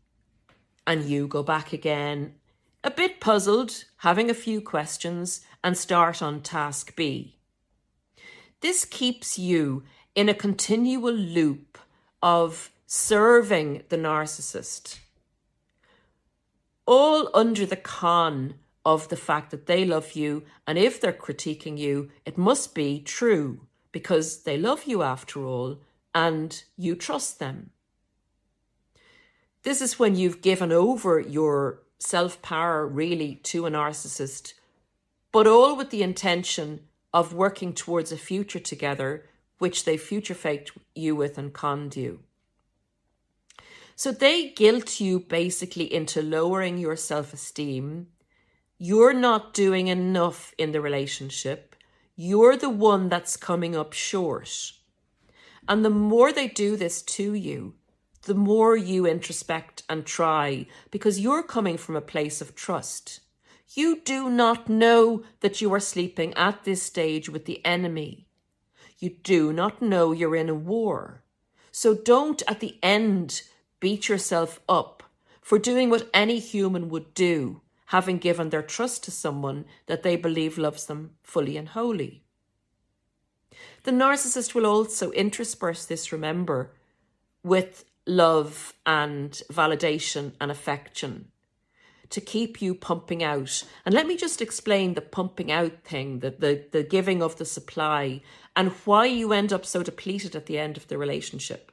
And 0.86 1.04
you 1.04 1.26
go 1.26 1.42
back 1.42 1.72
again, 1.72 2.34
a 2.82 2.90
bit 2.90 3.20
puzzled, 3.20 3.84
having 3.98 4.30
a 4.30 4.34
few 4.34 4.60
questions, 4.60 5.40
and 5.62 5.76
start 5.76 6.22
on 6.22 6.40
task 6.40 6.94
B. 6.94 7.38
This 8.60 8.84
keeps 8.84 9.38
you 9.38 9.82
in 10.14 10.28
a 10.28 10.34
continual 10.34 11.12
loop 11.12 11.78
of 12.22 12.70
serving 12.86 13.82
the 13.88 13.96
narcissist, 13.96 14.98
all 16.86 17.30
under 17.34 17.66
the 17.66 17.76
con 17.76 18.54
of 18.84 19.08
the 19.08 19.16
fact 19.16 19.50
that 19.50 19.66
they 19.66 19.84
love 19.84 20.12
you, 20.12 20.44
and 20.66 20.78
if 20.78 21.00
they're 21.00 21.12
critiquing 21.12 21.78
you, 21.78 22.10
it 22.24 22.38
must 22.38 22.74
be 22.74 23.00
true 23.00 23.60
because 23.90 24.42
they 24.42 24.58
love 24.58 24.84
you 24.84 25.02
after 25.02 25.44
all 25.44 25.78
and 26.14 26.64
you 26.76 26.94
trust 26.94 27.38
them. 27.38 27.70
This 29.62 29.80
is 29.80 29.98
when 29.98 30.14
you've 30.14 30.42
given 30.42 30.72
over 30.72 31.18
your 31.18 31.80
self 31.98 32.40
power 32.42 32.86
really 32.86 33.36
to 33.44 33.66
a 33.66 33.70
narcissist, 33.70 34.54
but 35.32 35.46
all 35.46 35.76
with 35.76 35.90
the 35.90 36.02
intention 36.02 36.80
of 37.12 37.32
working 37.32 37.72
towards 37.72 38.12
a 38.12 38.16
future 38.16 38.58
together 38.58 39.24
which 39.58 39.84
they 39.84 39.96
future 39.96 40.34
faked 40.34 40.72
you 40.94 41.16
with 41.16 41.38
and 41.38 41.52
conned 41.52 41.96
you. 41.96 42.20
So 43.96 44.10
they 44.10 44.50
guilt 44.50 45.00
you 45.00 45.20
basically 45.20 45.92
into 45.92 46.20
lowering 46.20 46.78
your 46.78 46.96
self 46.96 47.32
esteem. 47.32 48.08
You're 48.76 49.14
not 49.14 49.54
doing 49.54 49.86
enough 49.86 50.52
in 50.58 50.72
the 50.72 50.80
relationship. 50.80 51.76
You're 52.16 52.56
the 52.56 52.70
one 52.70 53.08
that's 53.08 53.36
coming 53.36 53.76
up 53.76 53.92
short. 53.92 54.72
And 55.68 55.84
the 55.84 55.90
more 55.90 56.32
they 56.32 56.48
do 56.48 56.76
this 56.76 57.02
to 57.02 57.34
you, 57.34 57.74
the 58.22 58.34
more 58.34 58.76
you 58.76 59.06
introspect 59.06 59.82
and 59.88 60.04
try 60.04 60.66
because 60.90 61.20
you're 61.20 61.42
coming 61.42 61.76
from 61.76 61.96
a 61.96 62.00
place 62.00 62.40
of 62.40 62.54
trust. 62.54 63.20
You 63.74 64.00
do 64.04 64.30
not 64.30 64.68
know 64.68 65.24
that 65.40 65.60
you 65.60 65.72
are 65.74 65.80
sleeping 65.80 66.34
at 66.34 66.64
this 66.64 66.82
stage 66.82 67.28
with 67.28 67.44
the 67.44 67.64
enemy. 67.64 68.26
You 68.98 69.10
do 69.22 69.52
not 69.52 69.82
know 69.82 70.12
you're 70.12 70.36
in 70.36 70.48
a 70.48 70.54
war. 70.54 71.22
So 71.72 71.94
don't 71.94 72.42
at 72.46 72.60
the 72.60 72.78
end 72.82 73.42
beat 73.80 74.08
yourself 74.08 74.60
up 74.68 75.02
for 75.42 75.58
doing 75.58 75.90
what 75.90 76.08
any 76.14 76.38
human 76.38 76.88
would 76.88 77.12
do, 77.14 77.60
having 77.86 78.18
given 78.18 78.50
their 78.50 78.62
trust 78.62 79.04
to 79.04 79.10
someone 79.10 79.64
that 79.86 80.02
they 80.02 80.16
believe 80.16 80.56
loves 80.56 80.86
them 80.86 81.16
fully 81.22 81.56
and 81.56 81.70
wholly. 81.70 82.23
The 83.84 83.92
narcissist 83.92 84.54
will 84.54 84.66
also 84.66 85.10
intersperse 85.12 85.86
this, 85.86 86.10
remember, 86.10 86.72
with 87.42 87.84
love 88.06 88.74
and 88.84 89.30
validation 89.50 90.32
and 90.40 90.50
affection 90.50 91.28
to 92.10 92.20
keep 92.20 92.60
you 92.62 92.74
pumping 92.74 93.22
out. 93.22 93.64
And 93.84 93.94
let 93.94 94.06
me 94.06 94.16
just 94.16 94.40
explain 94.40 94.94
the 94.94 95.00
pumping 95.00 95.50
out 95.50 95.82
thing, 95.84 96.20
the, 96.20 96.30
the, 96.30 96.64
the 96.70 96.82
giving 96.82 97.22
of 97.22 97.36
the 97.36 97.44
supply, 97.44 98.20
and 98.56 98.70
why 98.84 99.06
you 99.06 99.32
end 99.32 99.52
up 99.52 99.66
so 99.66 99.82
depleted 99.82 100.36
at 100.36 100.46
the 100.46 100.58
end 100.58 100.76
of 100.76 100.88
the 100.88 100.98
relationship. 100.98 101.72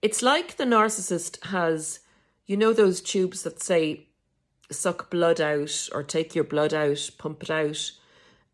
It's 0.00 0.22
like 0.22 0.56
the 0.56 0.64
narcissist 0.64 1.44
has, 1.46 2.00
you 2.46 2.56
know, 2.56 2.72
those 2.72 3.00
tubes 3.00 3.42
that 3.42 3.62
say 3.62 4.06
suck 4.70 5.10
blood 5.10 5.40
out 5.40 5.88
or 5.92 6.02
take 6.02 6.34
your 6.34 6.44
blood 6.44 6.72
out, 6.72 7.10
pump 7.18 7.42
it 7.42 7.50
out, 7.50 7.90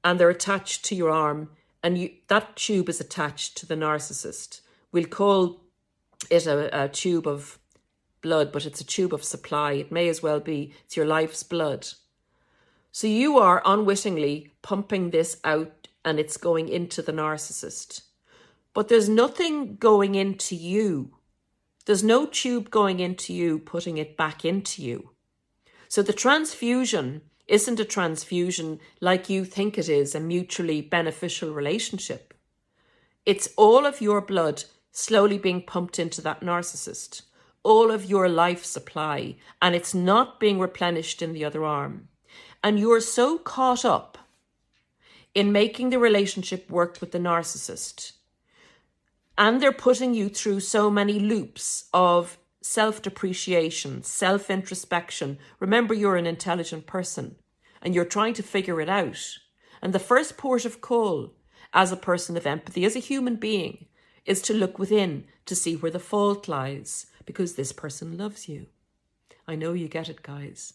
and 0.03 0.19
they're 0.19 0.31
attached 0.31 0.85
to 0.87 0.95
your 0.95 1.11
arm, 1.11 1.51
and 1.85 1.99
you, 1.99 2.11
that 2.29 2.57
tube 2.57 2.88
is 2.88 2.99
attached 2.99 3.59
to 3.59 3.67
the 3.67 3.75
narcissist. 3.75 4.62
We'll 4.91 5.05
call 5.05 5.61
it 6.31 6.47
a, 6.47 6.85
a 6.85 6.88
tube 6.88 7.26
of 7.26 7.59
blood, 8.23 8.53
but 8.53 8.64
it's 8.64 8.81
a 8.81 8.87
tube 8.87 9.12
of 9.12 9.23
supply. 9.23 9.73
It 9.73 9.93
may 9.93 10.09
as 10.09 10.23
well 10.23 10.41
be 10.41 10.73
it's 10.87 10.97
your 10.97 11.05
life's 11.05 11.43
blood. 11.43 11.87
So 12.91 13.07
you 13.07 13.37
are 13.37 13.61
unwittingly 13.67 14.55
pumping 14.62 15.11
this 15.11 15.38
out 15.45 15.88
and 16.07 16.19
it's 16.19 16.38
going 16.38 16.71
into 16.71 17.03
the 17.03 17.12
narcissist. 17.12 18.00
But 18.73 18.88
there's 18.88 19.11
nothing 19.11 19.76
going 19.76 20.14
into 20.14 20.57
you. 20.57 21.19
There's 21.85 22.03
no 22.03 22.25
tube 22.25 22.71
going 22.71 22.99
into 22.99 23.35
you, 23.35 23.59
putting 23.59 23.99
it 23.99 24.17
back 24.17 24.43
into 24.43 24.83
you. 24.83 25.11
So 25.88 26.00
the 26.00 26.14
transfusion 26.14 27.21
isn't 27.47 27.81
a 27.81 27.85
transfusion 27.85 28.81
like 29.01 29.29
you 29.29 29.45
think 29.45 29.79
it 29.79 29.89
is, 29.89 30.15
a 30.15 30.21
mutually 30.21 30.81
beneficial 30.81 31.53
relationship. 31.53 32.35
It's 33.27 33.49
all 33.57 33.87
of 33.87 34.01
your 34.01 34.21
blood 34.21 34.65
slowly 34.93 35.39
being 35.39 35.63
pumped 35.63 35.99
into 35.99 36.21
that 36.23 36.41
narcissist 36.41 37.23
all 37.65 37.91
of 37.91 38.05
your 38.05 38.29
life 38.29 38.65
supply 38.65 39.35
and 39.61 39.75
it's 39.75 39.95
not 39.95 40.39
being 40.39 40.61
replenished 40.61 41.23
in 41.23 41.33
the 41.33 41.45
other 41.45 41.65
arm. 41.65 42.09
And 42.63 42.79
you're 42.79 43.01
so 43.01 43.39
caught 43.39 43.85
up 43.85 44.19
in 45.35 45.51
making 45.51 45.91
the 45.91 45.99
relationship 45.99 46.71
work 46.71 47.01
with 47.01 47.11
the 47.11 47.19
narcissist. 47.19 48.13
And 49.37 49.61
they're 49.61 49.73
putting 49.73 50.15
you 50.15 50.29
through 50.29 50.61
so 50.61 50.91
many 50.91 51.19
loops 51.19 51.89
of 51.93 52.39
self 52.64 53.02
depreciation, 53.02 54.02
self 54.02 54.50
introspection. 54.50 55.38
Remember, 55.61 55.92
you're 55.92 56.16
an 56.16 56.26
intelligent 56.26 56.87
person 56.87 57.37
and 57.83 57.94
you're 57.94 58.06
trying 58.06 58.33
to 58.35 58.42
figure 58.42 58.80
it 58.80 58.88
out. 58.88 59.38
And 59.83 59.92
the 59.92 59.99
first 59.99 60.38
port 60.38 60.64
of 60.64 60.80
call 60.80 61.35
as 61.75 61.92
a 61.92 61.97
person 61.97 62.38
of 62.38 62.47
empathy, 62.47 62.87
as 62.87 62.97
a 62.97 63.00
human 63.00 63.37
being, 63.37 63.87
is 64.25 64.40
to 64.42 64.54
look 64.54 64.78
within 64.78 65.25
to 65.44 65.54
see 65.54 65.76
where 65.76 65.90
the 65.90 65.99
fault 65.99 66.49
lies 66.49 67.06
because 67.26 67.54
this 67.54 67.73
person 67.73 68.16
loves 68.16 68.49
you. 68.49 68.66
I 69.47 69.56
know 69.56 69.75
you 69.75 69.87
get 69.87 70.09
it, 70.09 70.23
guys. 70.23 70.73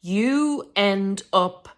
You 0.00 0.70
end 0.74 1.24
up 1.34 1.68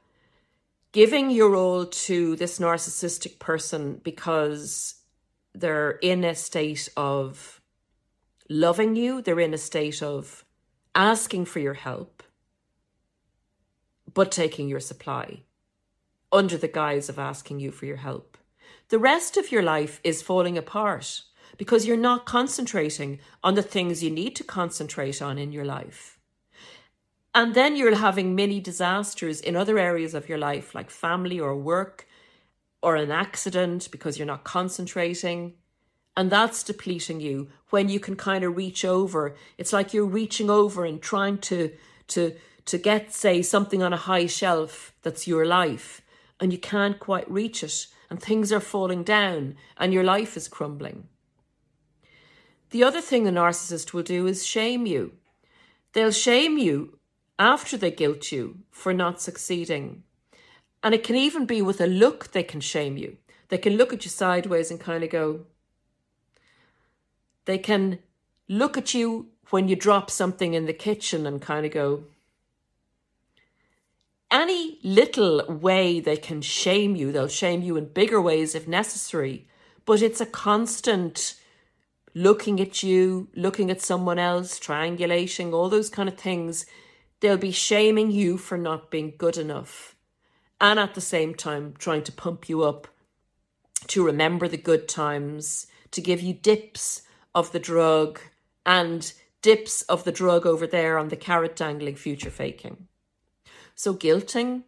giving 0.92 1.30
your 1.30 1.56
all 1.56 1.86
to 1.86 2.36
this 2.36 2.60
narcissistic 2.60 3.40
person 3.40 4.00
because 4.04 4.94
they're 5.52 5.98
in 6.02 6.22
a 6.22 6.36
state 6.36 6.88
of 6.96 7.61
loving 8.48 8.96
you, 8.96 9.22
they're 9.22 9.40
in 9.40 9.54
a 9.54 9.58
state 9.58 10.02
of 10.02 10.44
asking 10.94 11.46
for 11.46 11.58
your 11.60 11.74
help, 11.74 12.22
but 14.12 14.30
taking 14.30 14.68
your 14.68 14.80
supply 14.80 15.42
under 16.30 16.56
the 16.56 16.68
guise 16.68 17.08
of 17.08 17.18
asking 17.18 17.60
you 17.60 17.70
for 17.70 17.86
your 17.86 17.96
help. 17.96 18.38
The 18.88 18.98
rest 18.98 19.36
of 19.36 19.52
your 19.52 19.62
life 19.62 20.00
is 20.04 20.22
falling 20.22 20.58
apart 20.58 21.22
because 21.56 21.86
you're 21.86 21.96
not 21.96 22.26
concentrating 22.26 23.20
on 23.42 23.54
the 23.54 23.62
things 23.62 24.02
you 24.02 24.10
need 24.10 24.34
to 24.36 24.44
concentrate 24.44 25.20
on 25.22 25.38
in 25.38 25.52
your 25.52 25.64
life. 25.64 26.18
And 27.34 27.54
then 27.54 27.76
you're 27.76 27.94
having 27.94 28.34
mini 28.34 28.60
disasters 28.60 29.40
in 29.40 29.56
other 29.56 29.78
areas 29.78 30.14
of 30.14 30.28
your 30.28 30.38
life, 30.38 30.74
like 30.74 30.90
family 30.90 31.40
or 31.40 31.56
work 31.56 32.06
or 32.82 32.96
an 32.96 33.10
accident 33.10 33.88
because 33.90 34.18
you're 34.18 34.26
not 34.26 34.44
concentrating. 34.44 35.54
And 36.16 36.30
that's 36.30 36.62
depleting 36.62 37.20
you 37.20 37.48
when 37.70 37.88
you 37.88 37.98
can 37.98 38.16
kind 38.16 38.44
of 38.44 38.56
reach 38.56 38.84
over. 38.84 39.34
It's 39.56 39.72
like 39.72 39.94
you're 39.94 40.04
reaching 40.04 40.50
over 40.50 40.84
and 40.84 41.00
trying 41.00 41.38
to, 41.38 41.72
to, 42.08 42.34
to 42.66 42.78
get, 42.78 43.12
say, 43.12 43.42
something 43.42 43.82
on 43.82 43.92
a 43.92 43.96
high 44.08 44.26
shelf 44.26 44.92
that's 45.02 45.26
your 45.26 45.46
life, 45.46 46.02
and 46.38 46.52
you 46.52 46.58
can't 46.58 46.98
quite 46.98 47.30
reach 47.30 47.62
it, 47.62 47.86
and 48.10 48.20
things 48.20 48.52
are 48.52 48.60
falling 48.60 49.02
down, 49.02 49.54
and 49.78 49.92
your 49.92 50.04
life 50.04 50.36
is 50.36 50.48
crumbling. 50.48 51.08
The 52.70 52.84
other 52.84 53.00
thing 53.00 53.24
the 53.24 53.30
narcissist 53.30 53.92
will 53.92 54.02
do 54.02 54.26
is 54.26 54.46
shame 54.46 54.86
you. 54.86 55.12
They'll 55.92 56.10
shame 56.10 56.58
you 56.58 56.98
after 57.38 57.76
they 57.76 57.90
guilt 57.90 58.32
you 58.32 58.58
for 58.70 58.92
not 58.92 59.20
succeeding. 59.20 60.04
And 60.82 60.94
it 60.94 61.04
can 61.04 61.16
even 61.16 61.46
be 61.46 61.62
with 61.62 61.80
a 61.80 61.86
look 61.86 62.32
they 62.32 62.42
can 62.42 62.60
shame 62.60 62.96
you. 62.96 63.18
They 63.48 63.58
can 63.58 63.76
look 63.76 63.92
at 63.92 64.04
you 64.04 64.10
sideways 64.10 64.70
and 64.70 64.80
kind 64.80 65.04
of 65.04 65.10
go, 65.10 65.46
they 67.44 67.58
can 67.58 67.98
look 68.48 68.76
at 68.76 68.94
you 68.94 69.28
when 69.50 69.68
you 69.68 69.76
drop 69.76 70.10
something 70.10 70.54
in 70.54 70.66
the 70.66 70.72
kitchen 70.72 71.26
and 71.26 71.42
kind 71.42 71.66
of 71.66 71.72
go, 71.72 72.04
any 74.30 74.78
little 74.82 75.44
way 75.46 76.00
they 76.00 76.16
can 76.16 76.40
shame 76.40 76.96
you, 76.96 77.12
they'll 77.12 77.28
shame 77.28 77.62
you 77.62 77.76
in 77.76 77.84
bigger 77.84 78.20
ways 78.20 78.54
if 78.54 78.66
necessary. 78.66 79.46
But 79.84 80.00
it's 80.00 80.20
a 80.20 80.26
constant 80.26 81.34
looking 82.14 82.60
at 82.60 82.82
you, 82.82 83.28
looking 83.34 83.70
at 83.70 83.82
someone 83.82 84.18
else, 84.18 84.58
triangulating, 84.58 85.52
all 85.52 85.68
those 85.68 85.90
kind 85.90 86.08
of 86.08 86.16
things. 86.16 86.64
They'll 87.20 87.36
be 87.36 87.52
shaming 87.52 88.10
you 88.10 88.38
for 88.38 88.56
not 88.56 88.90
being 88.90 89.14
good 89.18 89.36
enough. 89.36 89.94
And 90.60 90.78
at 90.78 90.94
the 90.94 91.00
same 91.00 91.34
time, 91.34 91.74
trying 91.78 92.04
to 92.04 92.12
pump 92.12 92.48
you 92.48 92.62
up 92.62 92.88
to 93.88 94.04
remember 94.04 94.48
the 94.48 94.56
good 94.56 94.88
times, 94.88 95.66
to 95.90 96.00
give 96.00 96.20
you 96.22 96.32
dips 96.32 97.01
of 97.34 97.52
the 97.52 97.60
drug 97.60 98.20
and 98.64 99.12
dips 99.40 99.82
of 99.82 100.04
the 100.04 100.12
drug 100.12 100.46
over 100.46 100.66
there 100.66 100.98
on 100.98 101.08
the 101.08 101.16
carrot 101.16 101.56
dangling 101.56 101.96
future 101.96 102.30
faking. 102.30 102.88
So, 103.74 103.94
guilting 103.94 104.64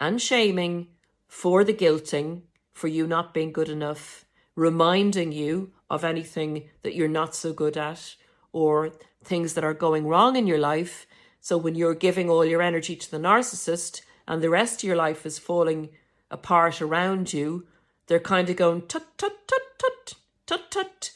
and 0.00 0.20
shaming 0.20 0.88
for 1.26 1.64
the 1.64 1.74
guilting, 1.74 2.42
for 2.72 2.88
you 2.88 3.06
not 3.06 3.34
being 3.34 3.52
good 3.52 3.68
enough, 3.68 4.24
reminding 4.54 5.32
you 5.32 5.72
of 5.90 6.04
anything 6.04 6.68
that 6.82 6.94
you're 6.94 7.08
not 7.08 7.34
so 7.34 7.52
good 7.52 7.76
at 7.76 8.16
or 8.52 8.92
things 9.22 9.54
that 9.54 9.64
are 9.64 9.74
going 9.74 10.06
wrong 10.06 10.36
in 10.36 10.46
your 10.46 10.58
life. 10.58 11.06
So 11.40 11.56
when 11.56 11.74
you're 11.74 11.94
giving 11.94 12.28
all 12.28 12.44
your 12.44 12.62
energy 12.62 12.96
to 12.96 13.10
the 13.10 13.18
narcissist 13.18 14.02
and 14.26 14.42
the 14.42 14.50
rest 14.50 14.82
of 14.82 14.86
your 14.86 14.96
life 14.96 15.24
is 15.26 15.38
falling 15.38 15.90
apart 16.30 16.80
around 16.80 17.32
you, 17.32 17.66
they're 18.06 18.20
kind 18.20 18.48
of 18.50 18.56
going 18.56 18.82
tut 18.86 19.06
tut 19.16 19.46
tut 19.46 19.62
tut 19.78 20.14
tut 20.46 20.70
tut. 20.70 21.10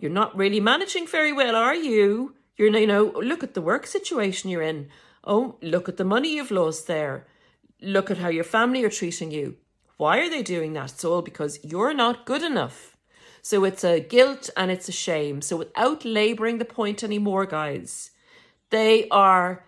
You're 0.00 0.10
not 0.10 0.36
really 0.36 0.60
managing 0.60 1.06
very 1.06 1.32
well, 1.32 1.54
are 1.54 1.74
you? 1.74 2.34
You're 2.56 2.74
you 2.76 2.86
know, 2.86 3.12
look 3.16 3.42
at 3.42 3.54
the 3.54 3.60
work 3.60 3.86
situation 3.86 4.48
you're 4.50 4.62
in. 4.62 4.88
Oh, 5.24 5.56
look 5.60 5.88
at 5.88 5.98
the 5.98 6.04
money 6.04 6.34
you've 6.34 6.50
lost 6.50 6.86
there. 6.86 7.26
Look 7.82 8.10
at 8.10 8.18
how 8.18 8.28
your 8.28 8.44
family 8.44 8.82
are 8.84 8.90
treating 8.90 9.30
you. 9.30 9.56
Why 9.98 10.18
are 10.20 10.30
they 10.30 10.42
doing 10.42 10.72
that? 10.72 10.92
It's 10.92 11.04
all 11.04 11.20
because 11.20 11.60
you're 11.62 11.92
not 11.92 12.24
good 12.24 12.42
enough. 12.42 12.96
So 13.42 13.64
it's 13.64 13.84
a 13.84 14.00
guilt 14.00 14.48
and 14.56 14.70
it's 14.70 14.88
a 14.88 14.92
shame. 14.92 15.42
So 15.42 15.58
without 15.58 16.04
laboring 16.06 16.56
the 16.56 16.64
point 16.64 17.04
anymore, 17.04 17.44
guys, 17.44 18.10
they 18.70 19.06
are 19.10 19.64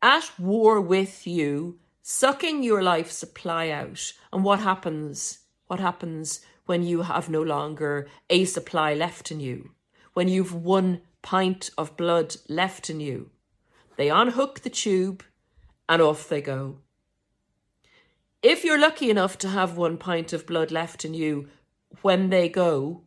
at 0.00 0.30
war 0.38 0.80
with 0.80 1.26
you, 1.26 1.78
sucking 2.00 2.62
your 2.62 2.82
life 2.82 3.10
supply 3.10 3.68
out. 3.68 4.12
And 4.32 4.44
what 4.44 4.60
happens? 4.60 5.40
What 5.68 5.80
happens 5.80 6.40
when 6.66 6.82
you 6.82 7.02
have 7.02 7.28
no 7.28 7.42
longer 7.42 8.08
a 8.28 8.44
supply 8.46 8.94
left 8.94 9.30
in 9.30 9.38
you? 9.38 9.70
When 10.14 10.26
you've 10.26 10.54
one 10.54 11.02
pint 11.22 11.70
of 11.78 11.96
blood 11.96 12.36
left 12.48 12.90
in 12.90 13.00
you? 13.00 13.30
They 13.96 14.08
unhook 14.08 14.60
the 14.60 14.70
tube 14.70 15.22
and 15.88 16.00
off 16.00 16.28
they 16.28 16.40
go. 16.40 16.78
If 18.42 18.64
you're 18.64 18.80
lucky 18.80 19.10
enough 19.10 19.36
to 19.38 19.48
have 19.48 19.76
one 19.76 19.98
pint 19.98 20.32
of 20.32 20.46
blood 20.46 20.70
left 20.70 21.04
in 21.04 21.12
you 21.12 21.48
when 22.02 22.30
they 22.30 22.48
go 22.48 23.02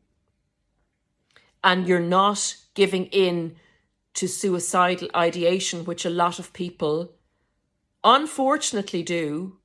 and 1.64 1.88
you're 1.88 2.00
not 2.00 2.58
giving 2.74 3.06
in 3.08 3.56
to 4.14 4.28
suicidal 4.28 5.10
ideation, 5.16 5.86
which 5.86 6.06
a 6.06 6.10
lot 6.10 6.38
of 6.38 6.54
people 6.54 7.14
unfortunately 8.04 9.02
do 9.02 9.58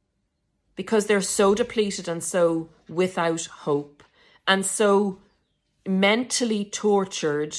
because 0.76 1.06
they're 1.06 1.20
so 1.20 1.54
depleted 1.54 2.06
and 2.08 2.22
so 2.22 2.68
without 2.88 3.46
hope 3.46 4.04
and 4.46 4.64
so 4.64 5.18
mentally 5.86 6.64
tortured 6.64 7.56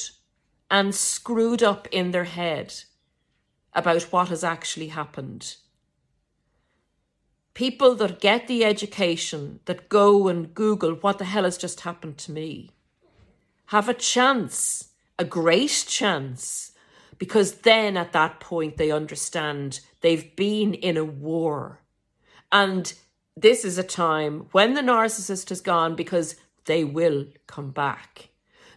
and 0.72 0.94
screwed 0.96 1.62
up 1.64 1.88
in 1.92 2.12
their 2.12 2.26
head 2.26 2.74
about 3.74 4.04
what 4.04 4.30
has 4.30 4.44
actually 4.44 4.88
happened 4.88 5.56
people 7.58 7.96
that 7.96 8.22
get 8.22 8.46
the 8.46 8.64
education, 8.64 9.60
that 9.66 9.90
go 9.90 10.28
and 10.28 10.54
Google 10.54 10.92
what 10.92 11.18
the 11.18 11.26
hell 11.26 11.44
has 11.44 11.58
just 11.58 11.80
happened 11.80 12.16
to 12.16 12.32
me, 12.32 12.70
have 13.74 13.90
a 13.90 13.96
chance, 13.96 14.90
a 15.18 15.26
great 15.26 15.86
chance, 15.88 16.74
because 17.18 17.62
then 17.62 17.98
at 17.98 18.12
that 18.12 18.40
point 18.40 18.78
they 18.78 18.92
understand 18.92 19.80
they've 20.02 20.36
been 20.36 20.76
in 20.76 20.98
a 20.98 21.04
war. 21.04 21.82
And 22.52 22.94
this 23.38 23.64
is 23.64 23.78
a 23.78 23.84
time 23.84 24.48
when 24.52 24.74
the 24.74 24.82
narcissist 24.82 25.50
has 25.50 25.62
gone 25.62 25.96
because 25.96 26.36
they 26.66 26.84
will 26.84 27.28
come 27.46 27.70
back. 27.70 28.30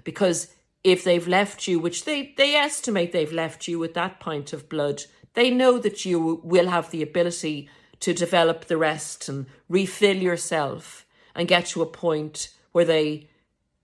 Because 0.05 0.55
if 0.85 1.03
they've 1.03 1.27
left 1.27 1.67
you, 1.67 1.79
which 1.79 2.05
they, 2.05 2.35
they 2.37 2.55
estimate 2.55 3.13
they've 3.13 3.33
left 3.33 3.67
you 3.67 3.79
with 3.79 3.95
that 3.95 4.21
pint 4.21 4.53
of 4.53 4.69
blood, 4.69 5.05
they 5.33 5.51
know 5.51 5.79
that 5.79 6.05
you 6.05 6.41
will 6.45 6.69
have 6.69 6.91
the 6.91 7.03
ability 7.03 7.71
to 8.01 8.13
develop 8.13 8.67
the 8.67 8.77
rest 8.77 9.29
and 9.31 9.47
refill 9.69 10.17
yourself 10.17 11.07
and 11.35 11.49
get 11.49 11.67
to 11.67 11.81
a 11.83 11.87
point 11.87 12.51
where 12.73 12.85
they 12.85 13.29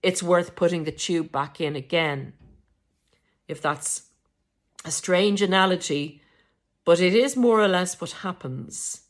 it's 0.03 0.21
worth 0.21 0.55
putting 0.55 0.83
the 0.83 0.91
tube 0.91 1.31
back 1.31 1.59
in 1.59 1.75
again. 1.75 2.33
If 3.47 3.61
that's 3.61 4.03
a 4.85 4.91
strange 4.91 5.41
analogy, 5.41 6.21
but 6.85 6.99
it 6.99 7.15
is 7.15 7.35
more 7.35 7.59
or 7.59 7.67
less 7.67 7.99
what 7.99 8.11
happens. 8.11 9.06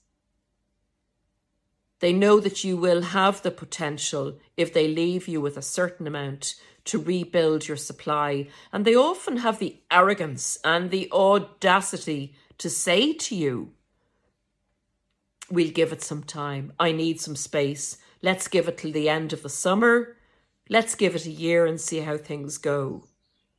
They 2.00 2.14
know 2.14 2.40
that 2.40 2.64
you 2.64 2.78
will 2.78 3.02
have 3.02 3.42
the 3.42 3.52
potential 3.52 4.38
if 4.56 4.74
they 4.74 4.88
leave 4.88 5.28
you 5.28 5.42
with 5.42 5.58
a 5.58 5.62
certain 5.62 6.06
amount 6.08 6.56
to 6.86 7.02
rebuild 7.02 7.68
your 7.68 7.78
supply, 7.78 8.48
and 8.72 8.86
they 8.86 8.96
often 8.96 9.38
have 9.38 9.60
the 9.60 9.78
arrogance 9.92 10.58
and 10.64 10.90
the 10.90 11.10
audacity 11.12 12.34
to 12.58 12.70
say 12.70 13.14
to 13.14 13.36
you, 13.36 13.74
We'll 15.50 15.72
give 15.72 15.94
it 15.94 16.04
some 16.04 16.24
time. 16.24 16.74
I 16.78 16.92
need 16.92 17.22
some 17.22 17.38
space. 17.38 17.98
Let's 18.22 18.50
give 18.50 18.68
it 18.68 18.80
till 18.80 18.92
the 18.92 19.08
end 19.08 19.32
of 19.32 19.44
the 19.44 19.50
summer. 19.50 20.18
Let's 20.70 20.96
give 20.96 21.16
it 21.16 21.26
a 21.26 21.32
year 21.32 21.66
and 21.66 21.80
see 21.80 22.00
how 22.00 22.18
things 22.18 22.58
go. 22.58 23.06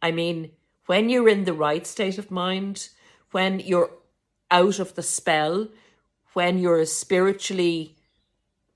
I 0.03 0.11
mean, 0.11 0.51
when 0.85 1.09
you're 1.09 1.29
in 1.29 1.45
the 1.45 1.55
right 1.55 1.87
state 1.87 2.19
of 2.19 2.31
mind, 2.31 2.91
when 3.31 3.61
you're 3.61 3.91
out 4.51 4.79
of 4.79 4.95
the 4.95 5.03
spell, 5.03 5.69
when 6.35 6.59
you're 6.59 6.85
spiritually, 6.85 7.97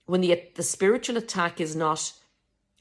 when 0.06 0.20
the, 0.20 0.42
the 0.54 0.62
spiritual 0.62 1.16
attack 1.16 1.60
is 1.60 1.76
not 1.76 2.12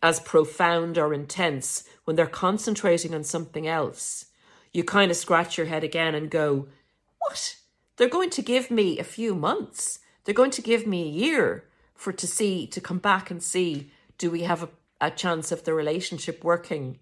as 0.03 0.19
profound 0.19 0.97
or 0.97 1.13
intense, 1.13 1.83
when 2.05 2.15
they're 2.15 2.27
concentrating 2.27 3.13
on 3.13 3.23
something 3.23 3.67
else, 3.67 4.25
you 4.73 4.83
kind 4.83 5.11
of 5.11 5.17
scratch 5.17 5.57
your 5.57 5.67
head 5.67 5.83
again 5.83 6.15
and 6.15 6.29
go, 6.29 6.67
What? 7.19 7.57
They're 7.97 8.09
going 8.09 8.31
to 8.31 8.41
give 8.41 8.71
me 8.71 8.97
a 8.97 9.03
few 9.03 9.35
months. 9.35 9.99
They're 10.23 10.33
going 10.33 10.51
to 10.51 10.61
give 10.61 10.87
me 10.87 11.03
a 11.03 11.11
year 11.11 11.65
for 11.93 12.11
to 12.11 12.25
see 12.25 12.65
to 12.67 12.81
come 12.81 12.97
back 12.97 13.29
and 13.29 13.43
see 13.43 13.91
do 14.17 14.31
we 14.31 14.41
have 14.43 14.63
a, 14.63 14.69
a 14.99 15.11
chance 15.11 15.51
of 15.51 15.63
the 15.63 15.73
relationship 15.73 16.43
working. 16.43 16.99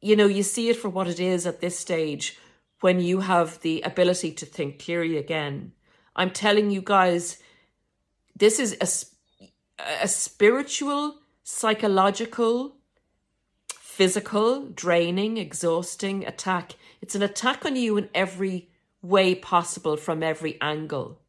You 0.00 0.16
know, 0.16 0.26
you 0.26 0.42
see 0.42 0.68
it 0.68 0.76
for 0.76 0.88
what 0.88 1.08
it 1.08 1.20
is 1.20 1.46
at 1.46 1.60
this 1.60 1.78
stage 1.78 2.38
when 2.80 3.00
you 3.00 3.20
have 3.20 3.60
the 3.60 3.82
ability 3.82 4.32
to 4.32 4.46
think 4.46 4.82
clearly 4.82 5.16
again. 5.16 5.72
I'm 6.14 6.30
telling 6.30 6.70
you 6.70 6.82
guys, 6.82 7.38
this 8.34 8.58
is 8.58 8.76
a, 8.80 9.15
a 9.78 10.08
spiritual, 10.08 11.16
psychological, 11.42 12.76
physical, 13.68 14.66
draining, 14.66 15.38
exhausting 15.38 16.26
attack. 16.26 16.74
It's 17.00 17.14
an 17.14 17.22
attack 17.22 17.64
on 17.64 17.76
you 17.76 17.96
in 17.96 18.08
every 18.14 18.68
way 19.02 19.34
possible 19.34 19.96
from 19.96 20.22
every 20.22 20.60
angle. 20.60 21.20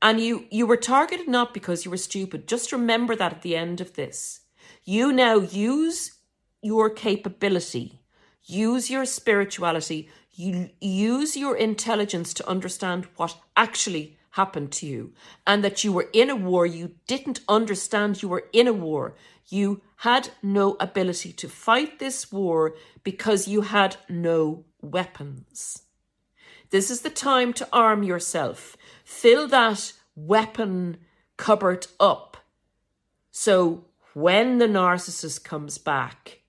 And 0.00 0.20
you, 0.20 0.46
you 0.50 0.66
were 0.66 0.76
targeted 0.76 1.26
not 1.26 1.52
because 1.54 1.84
you 1.84 1.90
were 1.90 1.96
stupid. 1.96 2.46
Just 2.46 2.70
remember 2.70 3.16
that 3.16 3.32
at 3.32 3.42
the 3.42 3.56
end 3.56 3.80
of 3.80 3.94
this. 3.94 4.40
You 4.84 5.12
now 5.12 5.38
use 5.38 6.18
your 6.62 6.90
capability, 6.90 8.00
use 8.44 8.90
your 8.90 9.04
spirituality, 9.04 10.08
you 10.32 10.70
use 10.80 11.36
your 11.36 11.56
intelligence 11.56 12.32
to 12.34 12.48
understand 12.48 13.08
what 13.16 13.36
actually 13.56 14.17
happened 14.38 14.70
to 14.70 14.86
you 14.86 15.12
and 15.46 15.64
that 15.64 15.82
you 15.82 15.90
were 15.92 16.08
in 16.12 16.30
a 16.30 16.36
war. 16.36 16.64
You 16.64 16.92
didn't 17.12 17.40
understand 17.48 18.22
you 18.22 18.28
were 18.28 18.46
in 18.52 18.68
a 18.68 18.72
war. 18.88 19.16
You 19.48 19.82
had 20.08 20.30
no 20.42 20.76
ability 20.78 21.32
to 21.32 21.48
fight 21.48 21.98
this 21.98 22.30
war 22.30 22.76
because 23.02 23.48
you 23.52 23.62
had 23.62 23.96
no 24.08 24.64
weapons. 24.80 25.82
This 26.70 26.88
is 26.90 27.00
the 27.00 27.10
time 27.32 27.52
to 27.54 27.68
arm 27.72 28.02
yourself. 28.02 28.76
Fill 29.04 29.48
that 29.48 29.92
weapon 30.14 30.98
cupboard 31.36 31.86
up. 31.98 32.36
So 33.30 33.86
when 34.14 34.58
the 34.58 34.68
narcissist 34.68 35.42
comes 35.42 35.78
back, 35.78 36.40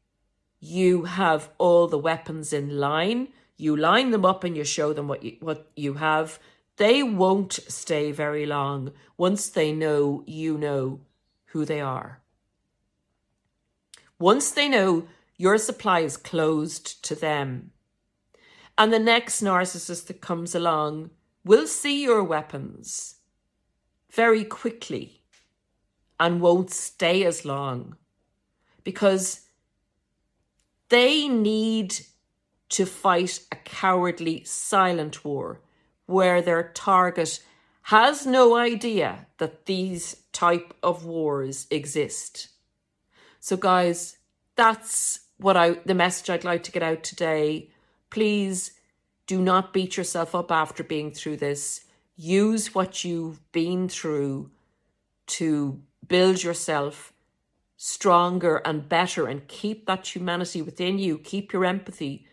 you 0.59 1.05
have 1.05 1.49
all 1.57 1.87
the 1.87 2.03
weapons 2.09 2.53
in 2.53 2.77
line. 2.77 3.29
You 3.57 3.75
line 3.75 4.11
them 4.11 4.25
up 4.25 4.43
and 4.43 4.55
you 4.57 4.63
show 4.63 4.93
them 4.93 5.07
what 5.07 5.23
you, 5.23 5.37
what 5.39 5.71
you 5.75 5.95
have. 5.95 6.39
They 6.79 7.03
won't 7.03 7.51
stay 7.67 8.13
very 8.13 8.45
long 8.45 8.93
once 9.17 9.49
they 9.49 9.73
know 9.73 10.23
you 10.25 10.57
know 10.57 11.01
who 11.47 11.65
they 11.65 11.81
are. 11.81 12.21
Once 14.17 14.51
they 14.51 14.69
know 14.69 15.05
your 15.35 15.57
supply 15.57 15.99
is 15.99 16.15
closed 16.15 17.03
to 17.03 17.15
them, 17.15 17.71
and 18.77 18.93
the 18.93 18.99
next 19.13 19.43
narcissist 19.43 20.07
that 20.07 20.21
comes 20.21 20.55
along 20.55 21.09
will 21.43 21.67
see 21.67 22.01
your 22.01 22.23
weapons 22.23 23.15
very 24.09 24.45
quickly 24.45 25.21
and 26.17 26.39
won't 26.39 26.71
stay 26.71 27.25
as 27.25 27.43
long 27.43 27.97
because 28.85 29.41
they 30.87 31.27
need 31.27 31.99
to 32.69 32.85
fight 32.85 33.41
a 33.51 33.57
cowardly 33.57 34.45
silent 34.45 35.25
war 35.25 35.59
where 36.09 36.41
their 36.41 36.71
target 36.73 37.41
has 37.83 38.25
no 38.25 38.55
idea 38.55 39.27
that 39.37 39.65
these 39.65 40.15
type 40.31 40.73
of 40.83 41.05
wars 41.05 41.67
exist. 41.71 42.49
So 43.39 43.57
guys, 43.57 44.17
that's 44.55 45.21
what 45.37 45.55
I 45.55 45.79
the 45.85 45.93
message 45.95 46.29
I'd 46.29 46.43
like 46.43 46.63
to 46.63 46.71
get 46.71 46.83
out 46.83 47.03
today 47.03 47.69
Please 48.09 48.71
do 49.27 49.39
not 49.39 49.73
beat 49.73 49.97
yourself 49.97 50.33
up 50.33 50.51
after 50.51 50.83
being 50.83 51.11
through 51.11 51.37
this. 51.37 51.85
Use 52.15 52.73
what 52.73 53.03
you've 53.03 53.39
been 53.51 53.87
through 53.87 54.49
to 55.27 55.81
build 56.07 56.43
yourself 56.43 57.13
stronger 57.77 58.57
and 58.65 58.89
better 58.89 59.27
and 59.27 59.47
keep 59.47 59.85
that 59.85 60.15
humanity 60.15 60.61
within 60.61 60.97
you. 60.97 61.17
Keep 61.19 61.53
your 61.53 61.63
empathy. 61.63 62.25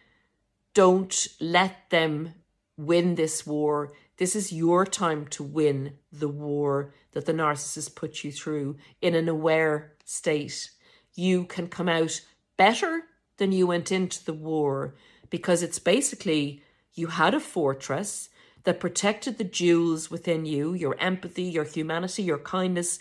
Don't 0.74 1.28
let 1.40 1.90
them 1.90 2.34
win 2.76 3.14
this 3.14 3.46
war. 3.46 3.92
This 4.18 4.36
is 4.36 4.52
your 4.52 4.86
time 4.86 5.26
to 5.28 5.42
win 5.42 5.94
the 6.12 6.28
war 6.28 6.94
that 7.12 7.26
the 7.26 7.32
narcissist 7.32 7.94
put 7.94 8.24
you 8.24 8.32
through 8.32 8.76
in 9.00 9.14
an 9.14 9.28
aware 9.28 9.92
state. 10.04 10.70
You 11.14 11.44
can 11.44 11.68
come 11.68 11.88
out 11.88 12.20
better 12.56 13.02
than 13.38 13.52
you 13.52 13.66
went 13.66 13.92
into 13.92 14.24
the 14.24 14.34
war 14.34 14.94
because 15.30 15.62
it's 15.62 15.78
basically 15.78 16.62
you 16.94 17.08
had 17.08 17.34
a 17.34 17.40
fortress 17.40 18.28
that 18.64 18.80
protected 18.80 19.38
the 19.38 19.44
jewels 19.44 20.10
within 20.10 20.44
you 20.44 20.74
your 20.74 20.96
empathy, 20.98 21.44
your 21.44 21.64
humanity, 21.64 22.22
your 22.22 22.38
kindness, 22.38 22.98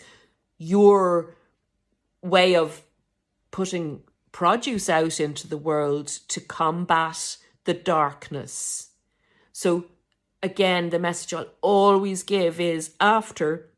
your 0.58 1.34
way 2.22 2.54
of 2.54 2.82
putting 3.50 4.02
produce 4.32 4.88
out 4.88 5.18
into 5.18 5.48
the 5.48 5.56
world 5.56 6.06
to 6.28 6.40
combat 6.40 7.38
the 7.64 7.74
darkness. 7.74 8.90
So, 9.58 9.86
again, 10.42 10.90
the 10.90 10.98
message 10.98 11.32
I'll 11.32 11.48
always 11.62 12.22
give 12.22 12.60
is 12.60 12.94
after 13.00 13.70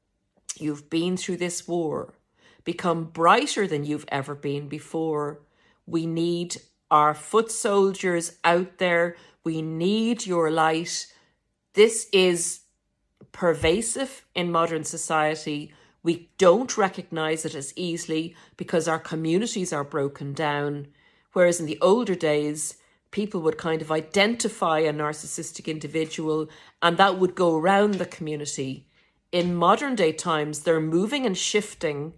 you've 0.57 0.91
been 0.91 1.17
through 1.17 1.37
this 1.37 1.69
war, 1.69 2.14
become 2.64 3.05
brighter 3.05 3.64
than 3.64 3.85
you've 3.85 4.05
ever 4.09 4.35
been 4.35 4.69
before. 4.69 5.38
We 5.87 6.05
need 6.05 6.57
our 6.91 7.14
foot 7.14 7.53
soldiers 7.53 8.38
out 8.43 8.79
there. 8.79 9.14
We 9.45 9.62
need 9.62 10.27
your 10.27 10.51
light. 10.51 11.07
This 11.75 12.09
is 12.12 12.62
pervasive 13.31 14.25
in 14.35 14.51
modern 14.51 14.83
society. 14.83 15.73
We 16.03 16.29
don't 16.38 16.77
recognize 16.77 17.45
it 17.45 17.55
as 17.55 17.73
easily 17.77 18.35
because 18.57 18.88
our 18.88 18.99
communities 18.99 19.73
are 19.73 19.85
broken 19.85 20.33
down. 20.33 20.88
Whereas 21.35 21.61
in 21.61 21.67
the 21.67 21.79
older 21.81 22.17
days, 22.17 22.79
people 23.11 23.40
would 23.42 23.59
kind 23.59 23.81
of 23.81 23.90
identify 23.90 24.81
a 24.81 24.92
narcissistic 24.92 25.66
individual 25.66 26.49
and 26.83 26.97
that 26.97 27.18
would 27.18 27.35
go 27.35 27.57
around 27.57 27.94
the 27.94 28.07
community. 28.07 28.87
In 29.33 29.55
modern 29.55 29.94
day 29.94 30.12
times, 30.12 30.61
they're 30.61 30.81
moving 30.81 31.27
and 31.27 31.37
shifting 31.37 32.14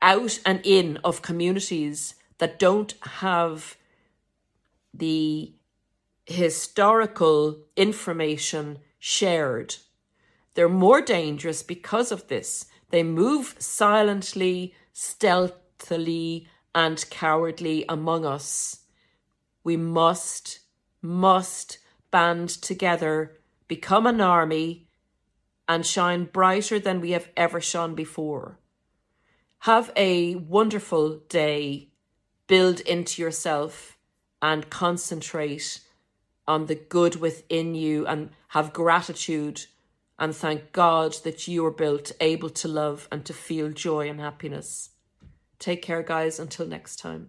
out 0.00 0.38
and 0.44 0.60
in 0.64 0.98
of 0.98 1.22
communities 1.22 2.14
that 2.38 2.58
don't 2.58 2.94
have 3.02 3.76
the 4.94 5.54
historical 6.26 7.58
information 7.76 8.78
shared. 8.98 9.76
They're 10.54 10.68
more 10.68 11.00
dangerous 11.00 11.62
because 11.62 12.12
of 12.12 12.28
this. 12.28 12.66
They 12.90 13.02
move 13.02 13.54
silently, 13.58 14.74
stealthily, 14.92 16.48
and 16.74 17.04
cowardly 17.10 17.84
among 17.88 18.24
us. 18.24 18.80
We 19.68 19.76
must, 19.76 20.60
must 21.02 21.76
band 22.10 22.48
together, 22.48 23.36
become 23.66 24.06
an 24.06 24.18
army, 24.18 24.88
and 25.68 25.84
shine 25.84 26.24
brighter 26.24 26.78
than 26.80 27.02
we 27.02 27.10
have 27.10 27.28
ever 27.36 27.60
shone 27.60 27.94
before. 27.94 28.58
Have 29.58 29.92
a 29.94 30.36
wonderful 30.36 31.18
day 31.28 31.90
build 32.46 32.80
into 32.80 33.20
yourself 33.20 33.98
and 34.40 34.70
concentrate 34.70 35.80
on 36.46 36.64
the 36.64 36.74
good 36.74 37.16
within 37.16 37.74
you 37.74 38.06
and 38.06 38.30
have 38.56 38.72
gratitude 38.72 39.66
and 40.18 40.34
thank 40.34 40.72
God 40.72 41.12
that 41.24 41.46
you 41.46 41.62
are 41.66 41.70
built 41.70 42.12
able 42.22 42.48
to 42.48 42.68
love 42.68 43.06
and 43.12 43.22
to 43.26 43.34
feel 43.34 43.70
joy 43.70 44.08
and 44.08 44.18
happiness. 44.18 44.88
Take 45.58 45.82
care, 45.82 46.02
guys. 46.02 46.40
Until 46.40 46.66
next 46.66 46.96
time. 46.96 47.28